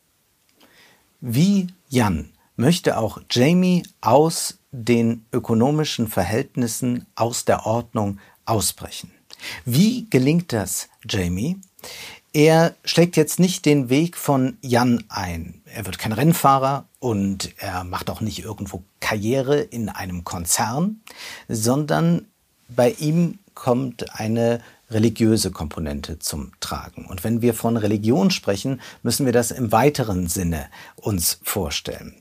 Wie 1.20 1.68
Jan 1.88 2.30
möchte 2.56 2.98
auch 2.98 3.20
Jamie 3.30 3.82
aus 4.00 4.58
den 4.70 5.24
ökonomischen 5.32 6.08
Verhältnissen, 6.08 7.06
aus 7.14 7.44
der 7.44 7.66
Ordnung 7.66 8.18
ausbrechen. 8.44 9.10
Wie 9.64 10.08
gelingt 10.10 10.52
das 10.52 10.88
Jamie? 11.08 11.58
Er 12.32 12.76
schlägt 12.84 13.16
jetzt 13.16 13.40
nicht 13.40 13.64
den 13.64 13.88
Weg 13.88 14.16
von 14.16 14.56
Jan 14.60 15.04
ein. 15.08 15.62
Er 15.64 15.86
wird 15.86 15.98
kein 15.98 16.12
Rennfahrer 16.12 16.86
und 17.00 17.50
er 17.58 17.82
macht 17.82 18.08
auch 18.10 18.20
nicht 18.20 18.38
irgendwo 18.44 18.84
Karriere 19.00 19.60
in 19.60 19.88
einem 19.88 20.22
Konzern, 20.22 21.00
sondern 21.48 22.26
bei 22.68 22.92
ihm 22.92 23.38
kommt 23.54 24.18
eine 24.20 24.60
religiöse 24.90 25.50
Komponente 25.50 26.18
zum 26.18 26.52
Tragen. 26.60 27.06
Und 27.06 27.24
wenn 27.24 27.42
wir 27.42 27.54
von 27.54 27.76
Religion 27.76 28.30
sprechen, 28.30 28.80
müssen 29.02 29.26
wir 29.26 29.32
das 29.32 29.50
im 29.50 29.72
weiteren 29.72 30.28
Sinne 30.28 30.66
uns 30.96 31.38
vorstellen. 31.42 32.14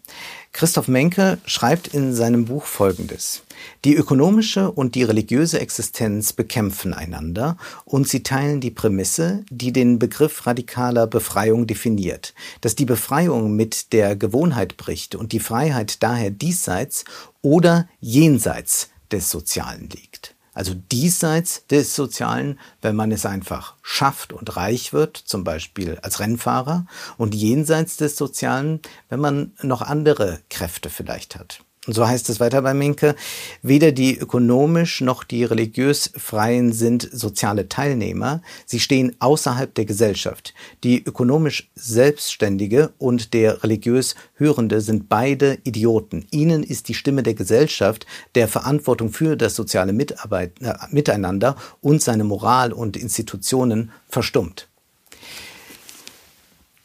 Christoph 0.52 0.88
Menke 0.88 1.38
schreibt 1.46 1.88
in 1.88 2.14
seinem 2.14 2.46
Buch 2.46 2.66
Folgendes. 2.66 3.44
Die 3.86 3.96
ökonomische 3.96 4.72
und 4.72 4.96
die 4.96 5.04
religiöse 5.04 5.60
Existenz 5.60 6.34
bekämpfen 6.34 6.94
einander 6.94 7.58
und 7.86 8.08
sie 8.08 8.24
teilen 8.24 8.60
die 8.60 8.72
Prämisse, 8.72 9.44
die 9.50 9.72
den 9.72 10.00
Begriff 10.00 10.48
radikaler 10.48 11.08
Befreiung 11.08 11.68
definiert, 11.68 12.34
dass 12.62 12.76
die 12.76 12.86
Befreiung 12.86 13.56
mit 13.56 13.94
der 13.94 14.16
Gewohnheit 14.16 14.76
bricht 14.76 15.16
und 15.16 15.32
die 15.32 15.40
Freiheit 15.40 16.02
daher 16.04 16.32
diesseits 16.32 17.06
oder 17.42 17.88
jenseits 18.00 18.90
des 19.12 19.30
Sozialen 19.30 19.90
liegt. 19.90 20.36
Also 20.60 20.74
diesseits 20.74 21.66
des 21.68 21.96
Sozialen, 21.96 22.60
wenn 22.82 22.94
man 22.94 23.14
es 23.14 23.26
einfach 23.26 23.76
schafft 23.82 24.34
und 24.34 24.58
reich 24.58 24.92
wird, 24.92 25.16
zum 25.16 25.46
Beispiel 25.46 25.98
als 26.02 26.20
Rennfahrer, 26.20 26.86
und 27.18 27.34
jenseits 27.34 27.96
des 27.96 28.18
Sozialen, 28.18 28.82
wenn 29.08 29.22
man 29.22 29.54
noch 29.62 29.82
andere 29.82 30.42
Kräfte 30.50 30.90
vielleicht 30.90 31.38
hat. 31.38 31.62
Und 31.90 31.94
so 31.96 32.08
heißt 32.08 32.30
es 32.30 32.40
weiter 32.40 32.62
bei 32.62 32.76
Minke, 32.76 33.16
weder 33.64 33.92
die 33.92 34.16
ökonomisch 34.16 35.02
noch 35.02 35.24
die 35.24 35.44
religiös 35.44 36.12
Freien 36.16 36.72
sind 36.72 37.10
soziale 37.12 37.68
Teilnehmer, 37.68 38.44
sie 38.68 38.80
stehen 38.80 39.16
außerhalb 39.18 39.74
der 39.74 39.86
Gesellschaft. 39.86 40.54
Die 40.84 41.04
ökonomisch 41.04 41.72
Selbstständige 41.74 42.94
und 43.00 43.34
der 43.34 43.64
religiös 43.64 44.14
Hörende 44.36 44.82
sind 44.82 45.10
beide 45.10 45.58
Idioten. 45.64 46.28
Ihnen 46.30 46.62
ist 46.62 46.90
die 46.90 46.94
Stimme 46.94 47.24
der 47.24 47.34
Gesellschaft, 47.34 48.06
der 48.36 48.48
Verantwortung 48.48 49.12
für 49.12 49.36
das 49.36 49.56
soziale 49.56 49.92
Mitarbeit, 49.92 50.62
äh, 50.62 50.76
Miteinander 50.92 51.56
und 51.82 52.04
seine 52.04 52.24
Moral 52.24 52.72
und 52.72 52.98
Institutionen 52.98 53.90
verstummt. 54.08 54.68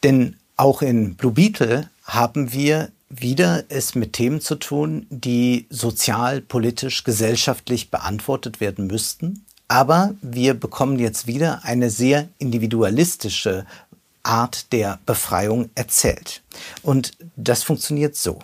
Denn 0.03 0.37
Auch 0.57 0.81
in 0.81 1.13
Blue 1.15 1.33
Beetle 1.33 1.91
haben 2.05 2.53
wir 2.53 2.89
wieder 3.09 3.63
es 3.69 3.95
mit 3.95 4.13
Themen 4.13 4.41
zu 4.41 4.55
tun, 4.55 5.05
die 5.09 5.67
sozial, 5.69 6.41
politisch, 6.41 7.03
gesellschaftlich 7.03 7.91
beantwortet 7.91 8.59
werden 8.59 8.87
müssten. 8.87 9.45
Aber 9.67 10.15
wir 10.21 10.53
bekommen 10.53 10.99
jetzt 10.99 11.27
wieder 11.27 11.63
eine 11.63 11.89
sehr 11.89 12.29
individualistische 12.37 13.65
Art 14.23 14.71
der 14.73 14.99
Befreiung 15.05 15.69
erzählt. 15.75 16.41
Und 16.81 17.13
das 17.35 17.63
funktioniert 17.63 18.15
so. 18.15 18.39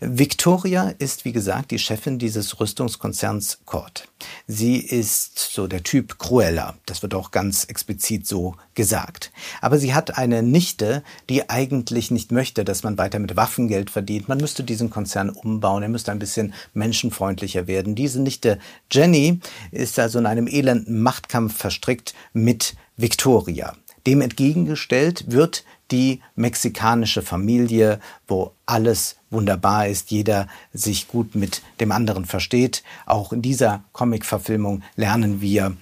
Victoria 0.00 0.94
ist, 0.98 1.24
wie 1.24 1.32
gesagt, 1.32 1.70
die 1.70 1.78
Chefin 1.78 2.18
dieses 2.18 2.60
Rüstungskonzerns 2.60 3.60
Cord. 3.64 4.08
Sie 4.46 4.78
ist 4.78 5.38
so 5.38 5.66
der 5.66 5.82
Typ 5.82 6.18
Cruella. 6.18 6.76
Das 6.86 7.02
wird 7.02 7.14
auch 7.14 7.30
ganz 7.30 7.64
explizit 7.64 8.26
so 8.26 8.54
gesagt. 8.74 9.30
Aber 9.60 9.78
sie 9.78 9.94
hat 9.94 10.18
eine 10.18 10.42
Nichte, 10.42 11.02
die 11.28 11.50
eigentlich 11.50 12.10
nicht 12.10 12.32
möchte, 12.32 12.64
dass 12.64 12.82
man 12.82 12.98
weiter 12.98 13.18
mit 13.18 13.36
Waffengeld 13.36 13.90
verdient. 13.90 14.28
Man 14.28 14.38
müsste 14.38 14.64
diesen 14.64 14.90
Konzern 14.90 15.30
umbauen. 15.30 15.82
Er 15.82 15.88
müsste 15.88 16.12
ein 16.12 16.18
bisschen 16.18 16.54
menschenfreundlicher 16.74 17.66
werden. 17.66 17.94
Diese 17.94 18.20
Nichte 18.20 18.58
Jenny 18.90 19.40
ist 19.70 19.98
also 19.98 20.18
in 20.18 20.26
einem 20.26 20.46
elenden 20.46 21.02
Machtkampf 21.02 21.56
verstrickt 21.56 22.14
mit 22.32 22.74
Victoria. 22.96 23.74
Dem 24.06 24.20
entgegengestellt 24.20 25.24
wird 25.28 25.64
die 25.90 26.20
mexikanische 26.34 27.22
Familie, 27.22 28.00
wo 28.26 28.52
alles 28.66 29.17
wunderbar 29.30 29.88
ist, 29.88 30.10
jeder 30.10 30.48
sich 30.72 31.08
gut 31.08 31.34
mit 31.34 31.62
dem 31.80 31.92
anderen 31.92 32.24
versteht. 32.24 32.82
Auch 33.06 33.32
in 33.32 33.42
dieser 33.42 33.84
Comic-Verfilmung 33.92 34.82
lernen 34.96 35.40
wir, 35.40 35.76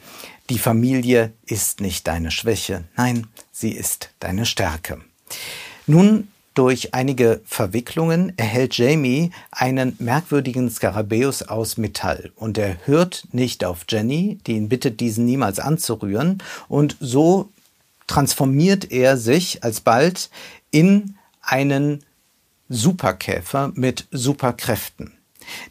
die 0.51 0.59
Familie 0.59 1.33
ist 1.45 1.81
nicht 1.81 2.07
deine 2.07 2.31
Schwäche, 2.31 2.85
nein, 2.97 3.27
sie 3.51 3.73
ist 3.73 4.11
deine 4.21 4.47
Stärke. 4.47 5.01
Nun 5.87 6.29
durch 6.57 6.95
einige 6.95 7.43
Verwicklungen 7.45 8.33
erhält 8.39 8.79
Jamie 8.79 9.31
einen 9.51 9.95
merkwürdigen 9.99 10.71
Skarabäus 10.71 11.43
aus 11.43 11.77
Metall 11.77 12.33
und 12.35 12.57
er 12.57 12.79
hört 12.87 13.29
nicht 13.33 13.63
auf 13.63 13.85
Jenny, 13.87 14.39
die 14.47 14.53
ihn 14.53 14.71
bittet, 14.71 15.01
diesen 15.01 15.27
niemals 15.27 15.59
anzurühren 15.59 16.43
und 16.69 16.97
so 16.99 17.51
transformiert 18.07 18.91
er 18.91 19.19
sich 19.19 19.63
alsbald 19.65 20.31
in 20.71 21.17
einen 21.43 22.06
Superkäfer 22.69 23.73
mit 23.75 24.07
Superkräften. 24.11 25.13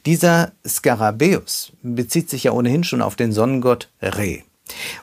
Dieser 0.06 0.54
Skarabäus 0.66 1.74
bezieht 1.82 2.30
sich 2.30 2.46
ja 2.46 2.52
ohnehin 2.52 2.84
schon 2.84 3.02
auf 3.02 3.16
den 3.16 3.32
Sonnengott 3.32 3.90
Re. 4.02 4.44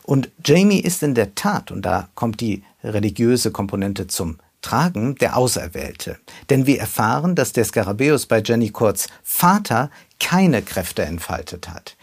Und 0.02 0.30
Jamie 0.44 0.80
ist 0.80 1.02
in 1.02 1.14
der 1.14 1.34
Tat, 1.34 1.70
und 1.70 1.82
da 1.82 2.08
kommt 2.14 2.40
die 2.40 2.64
religiöse 2.82 3.50
Komponente 3.50 4.06
zum 4.06 4.38
Tragen, 4.60 5.16
der 5.16 5.36
Auserwählte. 5.36 6.18
Denn 6.48 6.66
wir 6.66 6.78
erfahren, 6.78 7.34
dass 7.34 7.52
der 7.52 7.64
Skarabäus 7.64 8.26
bei 8.26 8.40
Jenny 8.40 8.70
Kurz 8.70 9.08
Vater 9.24 9.90
keine 10.20 10.62
Kräfte 10.62 11.02
entfaltet 11.02 11.68
hat. 11.68 11.96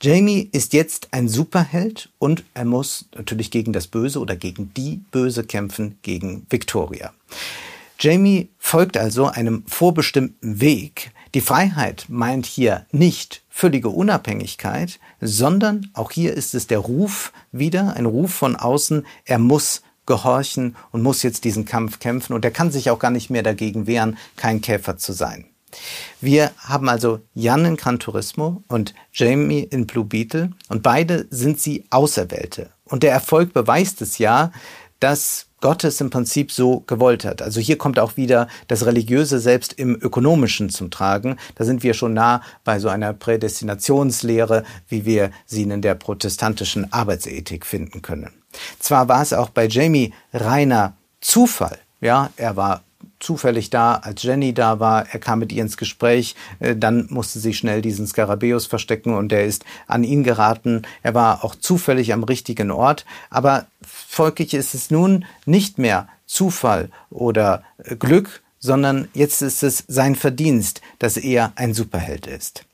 Jamie 0.00 0.48
ist 0.52 0.74
jetzt 0.74 1.08
ein 1.12 1.26
Superheld 1.26 2.10
und 2.18 2.44
er 2.52 2.66
muss 2.66 3.06
natürlich 3.16 3.50
gegen 3.50 3.72
das 3.72 3.86
Böse 3.86 4.20
oder 4.20 4.36
gegen 4.36 4.74
die 4.74 5.00
Böse 5.10 5.44
kämpfen, 5.44 5.98
gegen 6.02 6.46
Victoria. 6.50 7.12
Jamie 8.02 8.50
folgt 8.58 8.96
also 8.96 9.26
einem 9.26 9.62
vorbestimmten 9.68 10.60
Weg. 10.60 11.12
Die 11.34 11.40
Freiheit 11.40 12.06
meint 12.08 12.46
hier 12.46 12.84
nicht 12.90 13.44
völlige 13.48 13.90
Unabhängigkeit, 13.90 14.98
sondern 15.20 15.88
auch 15.94 16.10
hier 16.10 16.34
ist 16.34 16.52
es 16.56 16.66
der 16.66 16.80
Ruf 16.80 17.32
wieder, 17.52 17.94
ein 17.94 18.06
Ruf 18.06 18.34
von 18.34 18.56
außen, 18.56 19.06
er 19.24 19.38
muss 19.38 19.82
gehorchen 20.04 20.74
und 20.90 21.02
muss 21.02 21.22
jetzt 21.22 21.44
diesen 21.44 21.64
Kampf 21.64 22.00
kämpfen 22.00 22.32
und 22.32 22.44
er 22.44 22.50
kann 22.50 22.72
sich 22.72 22.90
auch 22.90 22.98
gar 22.98 23.12
nicht 23.12 23.30
mehr 23.30 23.44
dagegen 23.44 23.86
wehren, 23.86 24.18
kein 24.34 24.60
Käfer 24.60 24.96
zu 24.96 25.12
sein. 25.12 25.46
Wir 26.20 26.50
haben 26.58 26.88
also 26.88 27.20
Jan 27.34 27.64
in 27.64 27.76
Gran 27.76 28.00
Turismo 28.00 28.64
und 28.66 28.94
Jamie 29.12 29.62
in 29.62 29.86
Blue 29.86 30.04
Beetle 30.04 30.50
und 30.68 30.82
beide 30.82 31.28
sind 31.30 31.60
sie 31.60 31.84
Auserwählte. 31.90 32.70
Und 32.82 33.04
der 33.04 33.12
Erfolg 33.12 33.52
beweist 33.52 34.02
es 34.02 34.18
ja, 34.18 34.50
dass 34.98 35.46
Gott 35.62 35.84
es 35.84 36.00
im 36.00 36.10
Prinzip 36.10 36.52
so 36.52 36.80
gewollt 36.80 37.24
hat. 37.24 37.40
Also 37.40 37.60
hier 37.60 37.78
kommt 37.78 37.98
auch 37.98 38.18
wieder 38.18 38.48
das 38.66 38.84
Religiöse 38.84 39.38
selbst 39.38 39.72
im 39.72 39.94
Ökonomischen 39.94 40.68
zum 40.68 40.90
Tragen. 40.90 41.38
Da 41.54 41.64
sind 41.64 41.82
wir 41.82 41.94
schon 41.94 42.12
nah 42.12 42.42
bei 42.64 42.80
so 42.80 42.88
einer 42.88 43.14
Prädestinationslehre, 43.14 44.64
wie 44.88 45.06
wir 45.06 45.30
sie 45.46 45.62
in 45.62 45.80
der 45.80 45.94
protestantischen 45.94 46.92
Arbeitsethik 46.92 47.64
finden 47.64 48.02
können. 48.02 48.30
Zwar 48.80 49.08
war 49.08 49.22
es 49.22 49.32
auch 49.32 49.48
bei 49.48 49.66
Jamie 49.66 50.12
reiner 50.34 50.96
Zufall. 51.20 51.78
Ja, 52.00 52.30
er 52.36 52.56
war 52.56 52.82
zufällig 53.22 53.70
da, 53.70 53.94
als 53.94 54.22
Jenny 54.22 54.52
da 54.52 54.80
war. 54.80 55.06
Er 55.10 55.18
kam 55.18 55.38
mit 55.38 55.52
ihr 55.52 55.62
ins 55.62 55.76
Gespräch. 55.76 56.34
Äh, 56.60 56.76
dann 56.76 57.06
musste 57.10 57.38
sie 57.38 57.54
schnell 57.54 57.82
diesen 57.82 58.06
Skarabäus 58.06 58.66
verstecken 58.66 59.14
und 59.14 59.32
er 59.32 59.44
ist 59.44 59.64
an 59.86 60.04
ihn 60.04 60.24
geraten. 60.24 60.82
Er 61.02 61.14
war 61.14 61.44
auch 61.44 61.54
zufällig 61.54 62.12
am 62.12 62.24
richtigen 62.24 62.70
Ort. 62.70 63.06
Aber 63.30 63.66
folglich 63.82 64.54
ist 64.54 64.74
es 64.74 64.90
nun 64.90 65.24
nicht 65.46 65.78
mehr 65.78 66.08
Zufall 66.26 66.90
oder 67.10 67.62
äh, 67.78 67.96
Glück, 67.96 68.42
sondern 68.58 69.08
jetzt 69.14 69.42
ist 69.42 69.62
es 69.62 69.84
sein 69.88 70.14
Verdienst, 70.14 70.80
dass 70.98 71.16
er 71.16 71.52
ein 71.56 71.74
Superheld 71.74 72.26
ist. 72.26 72.64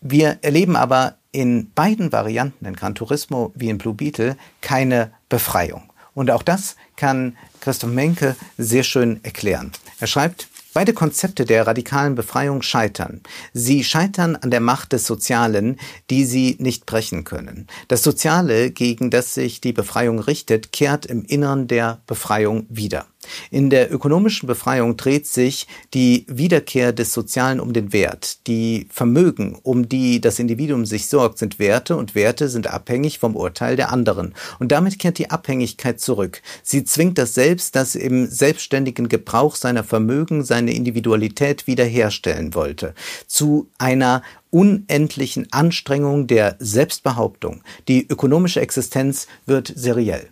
Wir 0.00 0.38
erleben 0.42 0.74
aber 0.74 1.16
in 1.32 1.70
beiden 1.74 2.12
Varianten, 2.12 2.66
in 2.66 2.76
Gran 2.76 2.94
Turismo 2.94 3.52
wie 3.54 3.70
in 3.70 3.78
Blue 3.78 3.94
Beetle, 3.94 4.36
keine 4.60 5.12
Befreiung. 5.28 5.91
Und 6.14 6.30
auch 6.30 6.42
das 6.42 6.76
kann 6.96 7.36
Christoph 7.60 7.90
Menke 7.90 8.36
sehr 8.58 8.82
schön 8.82 9.20
erklären. 9.22 9.72
Er 9.98 10.06
schreibt, 10.06 10.48
Beide 10.74 10.94
Konzepte 10.94 11.44
der 11.44 11.66
radikalen 11.66 12.14
Befreiung 12.14 12.62
scheitern. 12.62 13.20
Sie 13.52 13.84
scheitern 13.84 14.36
an 14.36 14.50
der 14.50 14.60
Macht 14.60 14.94
des 14.94 15.06
Sozialen, 15.06 15.78
die 16.08 16.24
sie 16.24 16.56
nicht 16.60 16.86
brechen 16.86 17.24
können. 17.24 17.66
Das 17.88 18.02
Soziale, 18.02 18.70
gegen 18.70 19.10
das 19.10 19.34
sich 19.34 19.60
die 19.60 19.74
Befreiung 19.74 20.18
richtet, 20.18 20.72
kehrt 20.72 21.04
im 21.04 21.24
Innern 21.26 21.68
der 21.68 22.00
Befreiung 22.06 22.64
wieder. 22.70 23.04
In 23.50 23.70
der 23.70 23.92
ökonomischen 23.92 24.46
Befreiung 24.46 24.96
dreht 24.96 25.26
sich 25.26 25.66
die 25.94 26.26
Wiederkehr 26.28 26.92
des 26.92 27.12
Sozialen 27.12 27.60
um 27.60 27.72
den 27.72 27.92
Wert. 27.92 28.46
Die 28.46 28.88
Vermögen, 28.90 29.58
um 29.62 29.88
die 29.88 30.20
das 30.20 30.38
Individuum 30.38 30.86
sich 30.86 31.06
sorgt, 31.06 31.38
sind 31.38 31.58
Werte 31.58 31.96
und 31.96 32.14
Werte 32.14 32.48
sind 32.48 32.66
abhängig 32.66 33.18
vom 33.18 33.36
Urteil 33.36 33.76
der 33.76 33.92
anderen. 33.92 34.34
Und 34.58 34.72
damit 34.72 34.98
kehrt 34.98 35.18
die 35.18 35.30
Abhängigkeit 35.30 36.00
zurück. 36.00 36.42
Sie 36.62 36.84
zwingt 36.84 37.18
das 37.18 37.34
Selbst, 37.34 37.76
das 37.76 37.94
im 37.94 38.26
selbstständigen 38.26 39.08
Gebrauch 39.08 39.54
seiner 39.56 39.84
Vermögen 39.84 40.44
seine 40.44 40.72
Individualität 40.72 41.66
wiederherstellen 41.66 42.54
wollte, 42.54 42.94
zu 43.26 43.70
einer 43.78 44.22
unendlichen 44.50 45.50
Anstrengung 45.50 46.26
der 46.26 46.56
Selbstbehauptung. 46.58 47.62
Die 47.88 48.06
ökonomische 48.06 48.60
Existenz 48.60 49.26
wird 49.46 49.72
seriell. 49.74 50.28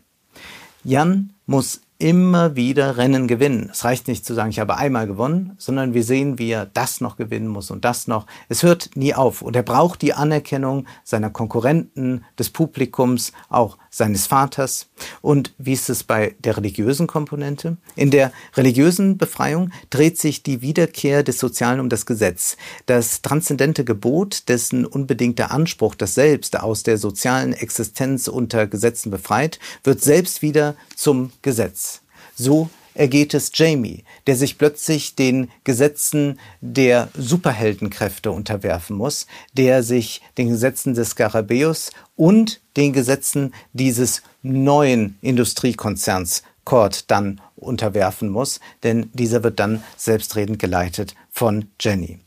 Jan 0.84 1.32
muss 1.46 1.80
immer 2.00 2.56
wieder 2.56 2.96
Rennen 2.96 3.28
gewinnen. 3.28 3.68
Es 3.70 3.84
reicht 3.84 4.08
nicht 4.08 4.24
zu 4.24 4.34
sagen, 4.34 4.50
ich 4.50 4.58
habe 4.58 4.76
einmal 4.76 5.06
gewonnen, 5.06 5.52
sondern 5.58 5.94
wir 5.94 6.02
sehen, 6.02 6.38
wie 6.38 6.50
er 6.50 6.66
das 6.66 7.00
noch 7.00 7.16
gewinnen 7.16 7.48
muss 7.48 7.70
und 7.70 7.84
das 7.84 8.08
noch. 8.08 8.26
Es 8.48 8.62
hört 8.62 8.96
nie 8.96 9.14
auf 9.14 9.42
und 9.42 9.54
er 9.54 9.62
braucht 9.62 10.02
die 10.02 10.14
Anerkennung 10.14 10.86
seiner 11.04 11.30
Konkurrenten, 11.30 12.24
des 12.38 12.50
Publikums, 12.50 13.32
auch 13.48 13.76
seines 13.90 14.26
Vaters. 14.26 14.88
Und 15.20 15.52
wie 15.58 15.72
ist 15.72 15.90
es 15.90 16.04
bei 16.04 16.34
der 16.38 16.56
religiösen 16.56 17.06
Komponente? 17.06 17.76
In 17.96 18.10
der 18.10 18.32
religiösen 18.56 19.18
Befreiung 19.18 19.72
dreht 19.90 20.18
sich 20.18 20.42
die 20.42 20.62
Wiederkehr 20.62 21.22
des 21.22 21.38
Sozialen 21.38 21.80
um 21.80 21.88
das 21.88 22.06
Gesetz. 22.06 22.56
Das 22.86 23.20
transzendente 23.20 23.84
Gebot, 23.84 24.48
dessen 24.48 24.86
unbedingter 24.86 25.50
Anspruch 25.50 25.94
das 25.96 26.14
Selbst 26.14 26.58
aus 26.58 26.84
der 26.84 26.96
sozialen 26.98 27.52
Existenz 27.52 28.28
unter 28.28 28.66
Gesetzen 28.66 29.10
befreit, 29.10 29.58
wird 29.82 30.00
selbst 30.00 30.40
wieder 30.40 30.76
zum 30.94 31.32
Gesetz. 31.42 32.02
So 32.36 32.70
ergeht 33.00 33.32
es 33.32 33.50
Jamie, 33.54 34.04
der 34.26 34.36
sich 34.36 34.58
plötzlich 34.58 35.14
den 35.14 35.50
Gesetzen 35.64 36.38
der 36.60 37.08
Superheldenkräfte 37.16 38.30
unterwerfen 38.30 38.94
muss, 38.94 39.26
der 39.54 39.82
sich 39.82 40.20
den 40.36 40.50
Gesetzen 40.50 40.92
des 40.92 41.10
Skarabäus 41.10 41.92
und 42.14 42.60
den 42.76 42.92
Gesetzen 42.92 43.54
dieses 43.72 44.22
neuen 44.42 45.16
Industriekonzerns 45.22 46.42
Cord 46.64 47.10
dann 47.10 47.40
unterwerfen 47.56 48.28
muss, 48.28 48.60
denn 48.82 49.08
dieser 49.14 49.42
wird 49.42 49.60
dann 49.60 49.82
selbstredend 49.96 50.58
geleitet 50.58 51.14
von 51.30 51.70
Jenny. 51.80 52.18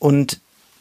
Und 0.00 0.40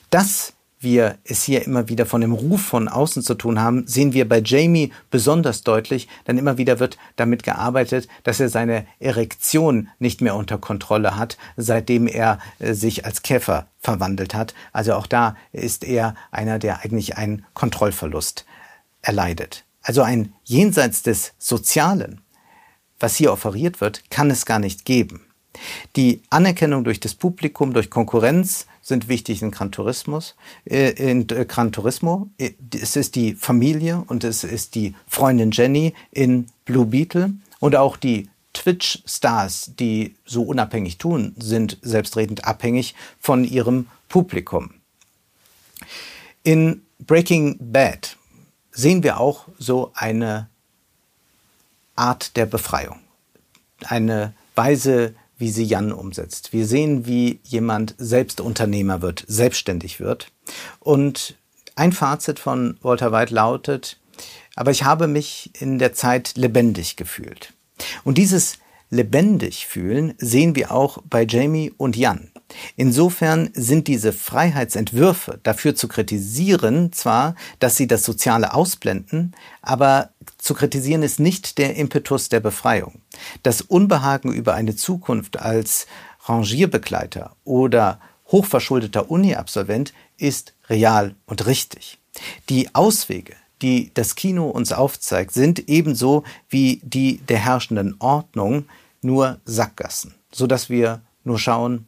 das 0.10 0.53
wir 0.86 1.17
es 1.26 1.43
hier 1.43 1.65
immer 1.65 1.89
wieder 1.89 2.06
von 2.06 2.21
dem 2.21 2.32
Ruf 2.32 2.62
von 2.62 2.88
außen 2.88 3.21
zu 3.21 3.36
tun 3.36 3.60
haben, 3.60 3.86
sehen 3.86 4.13
wir 4.13 4.30
bei 4.30 4.39
Jamie 4.39 4.93
besonders 5.12 5.63
deutlich, 5.63 6.08
denn 6.26 6.38
immer 6.38 6.58
wieder 6.58 6.80
wird 6.80 6.98
damit 7.17 7.43
gearbeitet, 7.43 8.08
dass 8.24 8.39
er 8.39 8.48
seine 8.48 8.86
Erektion 9.00 9.89
nicht 10.00 10.21
mehr 10.21 10.36
unter 10.36 10.58
Kontrolle 10.58 11.17
hat, 11.17 11.38
seitdem 11.58 12.08
er 12.08 12.39
äh, 12.60 12.74
sich 12.74 13.06
als 13.06 13.21
Käfer 13.21 13.67
verwandelt 13.82 14.34
hat. 14.34 14.54
Also 14.71 14.93
auch 14.93 15.08
da 15.08 15.36
ist 15.52 15.84
er 15.84 16.15
einer, 16.32 16.60
der 16.60 16.86
eigentlich 16.86 17.17
einen 17.17 17.43
Kontrollverlust 17.54 18.45
erleidet. 19.02 19.65
Also 19.82 20.02
ein 20.02 20.34
jenseits 20.45 21.04
des 21.04 21.34
Sozialen 21.38 22.21
was 23.00 23.15
hier 23.15 23.32
offeriert 23.32 23.82
wird, 23.82 24.10
kann 24.10 24.32
es 24.32 24.45
gar 24.45 24.60
nicht 24.60 24.86
geben. 24.86 25.21
Die 25.95 26.21
Anerkennung 26.30 26.84
durch 26.84 27.00
das 27.00 27.13
Publikum, 27.13 27.74
durch 27.74 27.89
Konkurrenz 27.89 28.67
sind 28.86 29.08
wichtig 29.08 29.41
in 29.41 29.50
Gran 29.50 29.71
Tourismus. 29.71 30.36
Äh, 30.63 30.91
in 30.91 31.28
äh, 31.30 31.45
Gran 31.45 31.71
Turismo. 31.71 32.30
Äh, 32.38 32.52
es 32.71 32.95
ist 32.95 33.15
die 33.15 33.34
Familie 33.34 34.04
und 34.08 34.24
es 34.24 34.43
ist 34.43 34.76
die 34.76 34.93
Freundin 35.08 35.50
Jenny 35.50 35.95
in 36.12 36.45
Blue 36.65 36.86
Beetle 36.86 37.34
und 37.60 37.76
auch 37.76 37.98
die 37.98 38.30
Twitch-Stars, 38.54 39.71
die 39.80 40.15
so 40.24 40.43
unabhängig 40.43 41.00
tun, 41.00 41.36
sind 41.38 41.80
selbstredend 41.82 42.45
abhängig 42.45 42.93
von 43.19 43.43
ihrem 43.43 43.88
Publikum. 44.08 44.76
In 46.43 46.84
Breaking 47.00 47.58
Bad 47.60 48.17
sehen 48.71 49.02
wir 49.02 49.19
auch 49.19 49.48
so 49.58 49.91
eine 49.95 50.48
Art 51.95 52.38
der 52.38 52.45
Befreiung. 52.45 53.00
Eine 53.84 54.34
Weise, 54.54 55.15
wie 55.38 55.50
sie 55.50 55.63
Jan 55.63 55.91
umsetzt. 55.91 56.54
Wir 56.54 56.65
sehen, 56.65 57.06
wie 57.06 57.39
jemand 57.43 57.95
selbst 57.98 58.41
Unternehmer 58.41 59.02
wird, 59.02 59.24
selbstständig 59.28 60.00
wird. 60.00 60.32
Und 60.80 61.36
ein 61.76 61.91
Fazit 61.91 62.39
von 62.39 62.78
Walter 62.82 63.12
White 63.12 63.34
lautet, 63.34 64.00
aber 64.56 64.71
ich 64.71 64.84
habe 64.84 65.08
mich 65.08 65.52
in 65.60 65.80
der 65.80 65.93
Zeit 65.93 66.34
lebendig 66.36 66.95
gefühlt. 66.95 67.54
Und 68.04 68.17
dieses 68.17 68.58
lebendig 68.89 69.67
fühlen 69.67 70.13
sehen 70.17 70.56
wir 70.56 70.71
auch 70.71 71.00
bei 71.10 71.26
Jamie 71.26 71.74
und 71.76 71.98
Jan. 71.98 72.32
Insofern 72.75 73.49
sind 73.53 73.88
diese 73.88 74.13
Freiheitsentwürfe 74.13 75.39
dafür 75.43 75.75
zu 75.75 75.88
kritisieren, 75.88 76.91
zwar, 76.93 77.36
dass 77.60 77.75
sie 77.75 77.88
das 77.88 78.03
Soziale 78.03 78.53
ausblenden, 78.53 79.36
aber 79.62 80.12
zu 80.38 80.53
kritisieren 80.53 81.03
ist 81.03 81.19
nicht 81.19 81.58
der 81.58 81.75
Impetus 81.75 82.29
der 82.29 82.39
Befreiung. 82.39 83.01
Das 83.43 83.62
Unbehagen 83.62 84.31
über 84.31 84.53
eine 84.53 84.75
Zukunft 84.75 85.39
als 85.39 85.88
Rangierbegleiter 86.25 87.36
oder 87.43 87.99
hochverschuldeter 88.27 89.10
Uni-Absolvent 89.10 89.93
ist 90.17 90.53
real 90.69 91.15
und 91.25 91.45
richtig. 91.45 91.99
Die 92.49 92.73
Auswege, 92.73 93.36
die 93.62 93.91
das 93.93 94.15
Kino 94.15 94.49
uns 94.49 94.71
aufzeigt, 94.71 95.34
sind 95.34 95.67
ebenso 95.69 96.23
wie 96.49 96.81
die 96.84 97.17
der 97.17 97.39
herrschenden 97.39 97.95
Ordnung 97.99 98.65
nur 99.01 99.39
Sackgassen, 99.45 100.15
sodass 100.31 100.69
wir 100.69 101.01
nur 101.23 101.39
schauen, 101.39 101.88